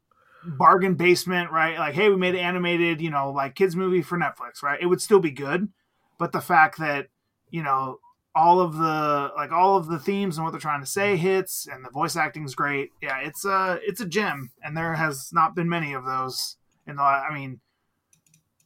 [0.43, 1.79] bargain basement, right?
[1.79, 4.81] Like, hey, we made an animated, you know, like kids movie for Netflix, right?
[4.81, 5.69] It would still be good,
[6.17, 7.07] but the fact that,
[7.49, 7.99] you know,
[8.35, 11.67] all of the like all of the themes and what they're trying to say hits
[11.71, 15.55] and the voice acting's great yeah it's a it's a gem and there has not
[15.55, 17.59] been many of those in the i mean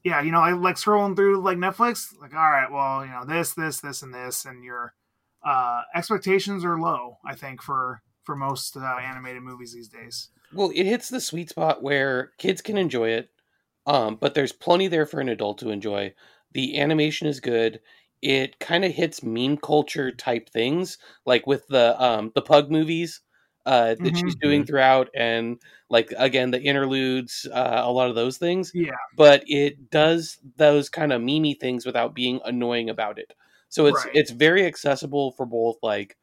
[0.03, 3.25] yeah you know I, like scrolling through like netflix like all right well you know
[3.25, 4.93] this this this and this and your
[5.46, 10.71] uh expectations are low i think for for most uh, animated movies these days well,
[10.74, 13.29] it hits the sweet spot where kids can enjoy it,
[13.86, 16.13] um, but there's plenty there for an adult to enjoy.
[16.54, 17.82] The animation is good.
[18.21, 23.21] It kind of hits meme culture type things, like with the um, the pug movies
[23.66, 24.41] uh, that she's Mhm.
[24.41, 28.74] doing throughout, and like again the interludes, uh, a lot of those things.
[28.74, 33.33] yeah but it does those kind of memey things without being annoying about it.
[33.70, 34.13] So it's Right.
[34.13, 36.16] it's very accessible for both like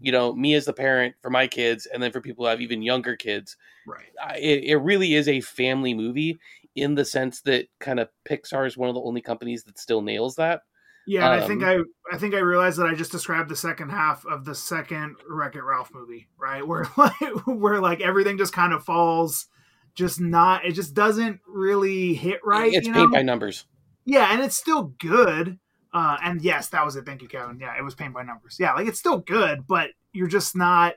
[0.00, 2.60] you know me as the parent for my kids and then for people who have
[2.60, 3.56] even younger kids.
[3.86, 6.38] right I- It, it really is a family movie
[6.76, 10.02] in the sense that kind of Pixar is one of the only companies that still
[10.02, 10.62] nails that.
[11.10, 13.56] Yeah, and I think Um, I I think I realized that I just described the
[13.56, 16.64] second half of the second Wreck It Ralph movie, right?
[16.66, 17.14] Where like
[17.46, 19.46] where like everything just kind of falls,
[19.96, 20.64] just not.
[20.64, 22.72] It just doesn't really hit right.
[22.72, 23.16] it's you paint know?
[23.16, 23.66] by numbers.
[24.04, 25.58] Yeah, and it's still good.
[25.92, 27.04] Uh, and yes, that was it.
[27.04, 27.58] Thank you, Kevin.
[27.58, 28.56] Yeah, it was paint by numbers.
[28.60, 30.94] Yeah, like it's still good, but you're just not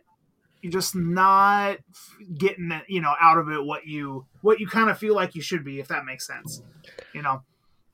[0.62, 1.80] you're just not
[2.38, 5.42] getting you know out of it what you what you kind of feel like you
[5.42, 6.62] should be, if that makes sense.
[7.16, 7.42] You know.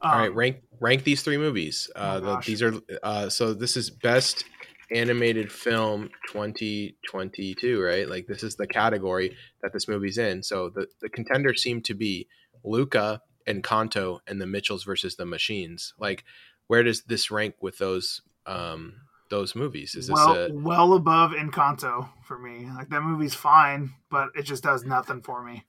[0.01, 1.89] Um, All right, rank rank these three movies.
[1.95, 2.73] Uh, Oh, the, these are
[3.03, 4.45] uh, so this is best
[4.91, 8.09] animated film 2022, right?
[8.09, 10.43] Like this is the category that this movie's in.
[10.43, 12.27] So the the contenders seem to be
[12.63, 15.93] Luca and Kanto and the Mitchells versus the Machines.
[15.99, 16.23] Like
[16.67, 19.95] where does this rank with those um those movies?
[19.95, 22.69] Is this well, a well above Encanto for me.
[22.75, 25.65] Like that movie's fine, but it just does nothing for me.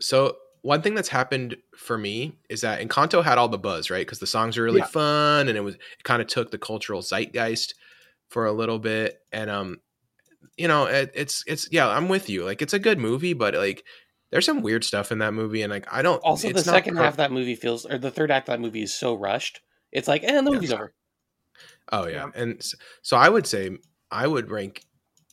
[0.00, 4.06] So one thing that's happened for me is that Encanto had all the buzz, right?
[4.06, 4.86] Because the songs are really Yeah.
[4.86, 7.74] fun, and it was it kind of took the cultural zeitgeist
[8.28, 9.80] for a little bit, and um,
[10.56, 12.44] you know, it, it's it's yeah, I'm with you.
[12.44, 13.84] Like it's a good movie, but like
[14.30, 16.18] there's some weird stuff in that movie, and like I don't.
[16.22, 18.52] Also, the not second per- half of that movie feels, or the third act of
[18.54, 19.60] that movie is so rushed.
[19.90, 20.54] It's like, and the Yeah.
[20.54, 20.94] movie's over.
[21.90, 22.30] Oh yeah, Yeah.
[22.42, 23.70] and s- so I would say
[24.10, 24.84] I would rank.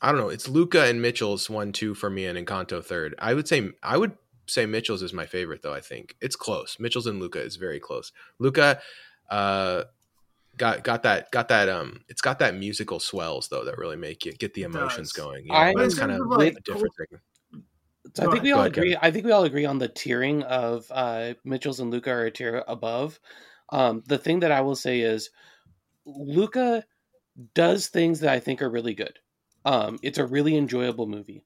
[0.01, 0.29] I don't know.
[0.29, 3.15] It's Luca and Mitchell's one two for me, and Encanto third.
[3.19, 4.13] I would say I would
[4.49, 5.73] say Mitchell's is my favorite though.
[5.73, 6.77] I think it's close.
[6.79, 8.11] Mitchell's and Luca is very close.
[8.39, 8.79] Luca,
[9.29, 9.83] uh,
[10.57, 12.01] got got that got that um.
[12.09, 15.45] It's got that musical swells though that really make you get the emotions going.
[15.45, 17.19] You I- know, that's kind of like, a different thing.
[18.15, 18.93] So I think we all ahead, agree.
[18.93, 19.07] Kevin.
[19.07, 22.31] I think we all agree on the tiering of uh, Mitchell's and Luca are a
[22.31, 23.19] tier above.
[23.71, 25.29] Um, the thing that I will say is,
[26.05, 26.85] Luca
[27.53, 29.19] does things that I think are really good.
[29.63, 31.43] Um, it's a really enjoyable movie.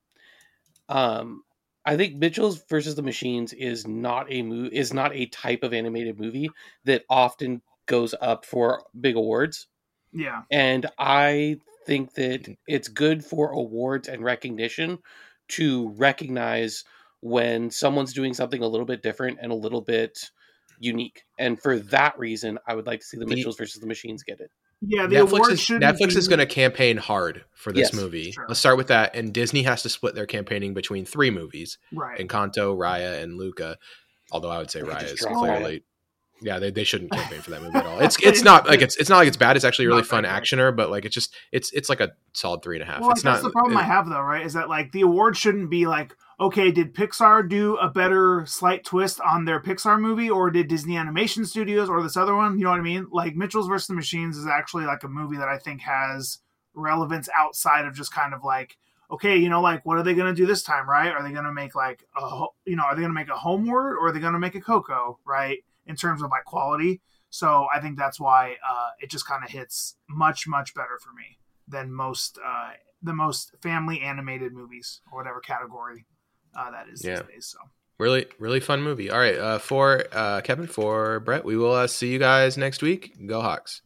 [0.88, 1.44] Um,
[1.86, 5.74] I think Mitchell's versus the Machines is not a mo- is not a type of
[5.74, 6.50] animated movie
[6.86, 9.68] that often goes up for big awards
[10.14, 12.54] Yeah, and I think that mm-hmm.
[12.68, 15.00] it's good for awards and recognition
[15.50, 16.84] to recognize
[17.22, 20.18] when someone's doing something a little bit different and a little bit
[20.80, 21.24] unique.
[21.38, 24.24] And for that reason, I would like to see the The- Mitchells versus the Machines
[24.24, 24.52] get it.
[24.86, 25.08] Yeah.
[25.08, 27.94] The Netflix award is shouldn't Netflix be, is going to campaign hard for this Yes,
[27.94, 28.32] movie.
[28.32, 28.46] sure.
[28.48, 29.16] Let's start with that.
[29.16, 31.78] And Disney has to split their campaigning between three movies.
[31.94, 32.20] right.
[32.20, 33.78] Encanto, Raya, and Luca.
[34.32, 35.84] Although I would say They Raya is drop clearly,
[36.42, 38.00] yeah, they, they shouldn't campaign for that movie at all.
[38.04, 39.56] It's it's not like it's it's not like it's bad.
[39.56, 40.44] It's actually a really Not fun right.
[40.44, 43.00] actioner, but like it's just it's it's like a solid three and a half.
[43.02, 44.46] Well, like, it's that's not the problem it- I have though, right?
[44.46, 48.84] Is that like the award shouldn't be like, okay, did Pixar do a better slight
[48.84, 52.58] twist on their Pixar movie, or did Disney Animation Studios or this other one?
[52.58, 53.08] You know what I mean?
[53.12, 56.40] Like Mitchell's versus the Machines is actually like a movie that I think has
[56.74, 58.78] relevance outside of just kind of like,
[59.12, 61.12] okay, you know, like what are they going to do this time, right?
[61.12, 63.36] Are they going to make like a, you know, are they going to make a
[63.36, 65.60] Onward or are they going to make a Coco, right?
[65.86, 67.02] In terms of like quality.
[67.30, 71.14] So I think that's why uh, it just kind of hits much much better for
[71.14, 76.06] me than most uh, the most family animated movies or whatever category
[76.56, 77.22] uh, that is yeah.
[77.24, 77.58] Days, so
[77.98, 79.10] really, really fun movie.
[79.10, 82.82] All right, uh, for uh, Kevin, for Brett, we will uh, see you guys next
[82.82, 83.14] week.
[83.26, 83.82] Go Hawks.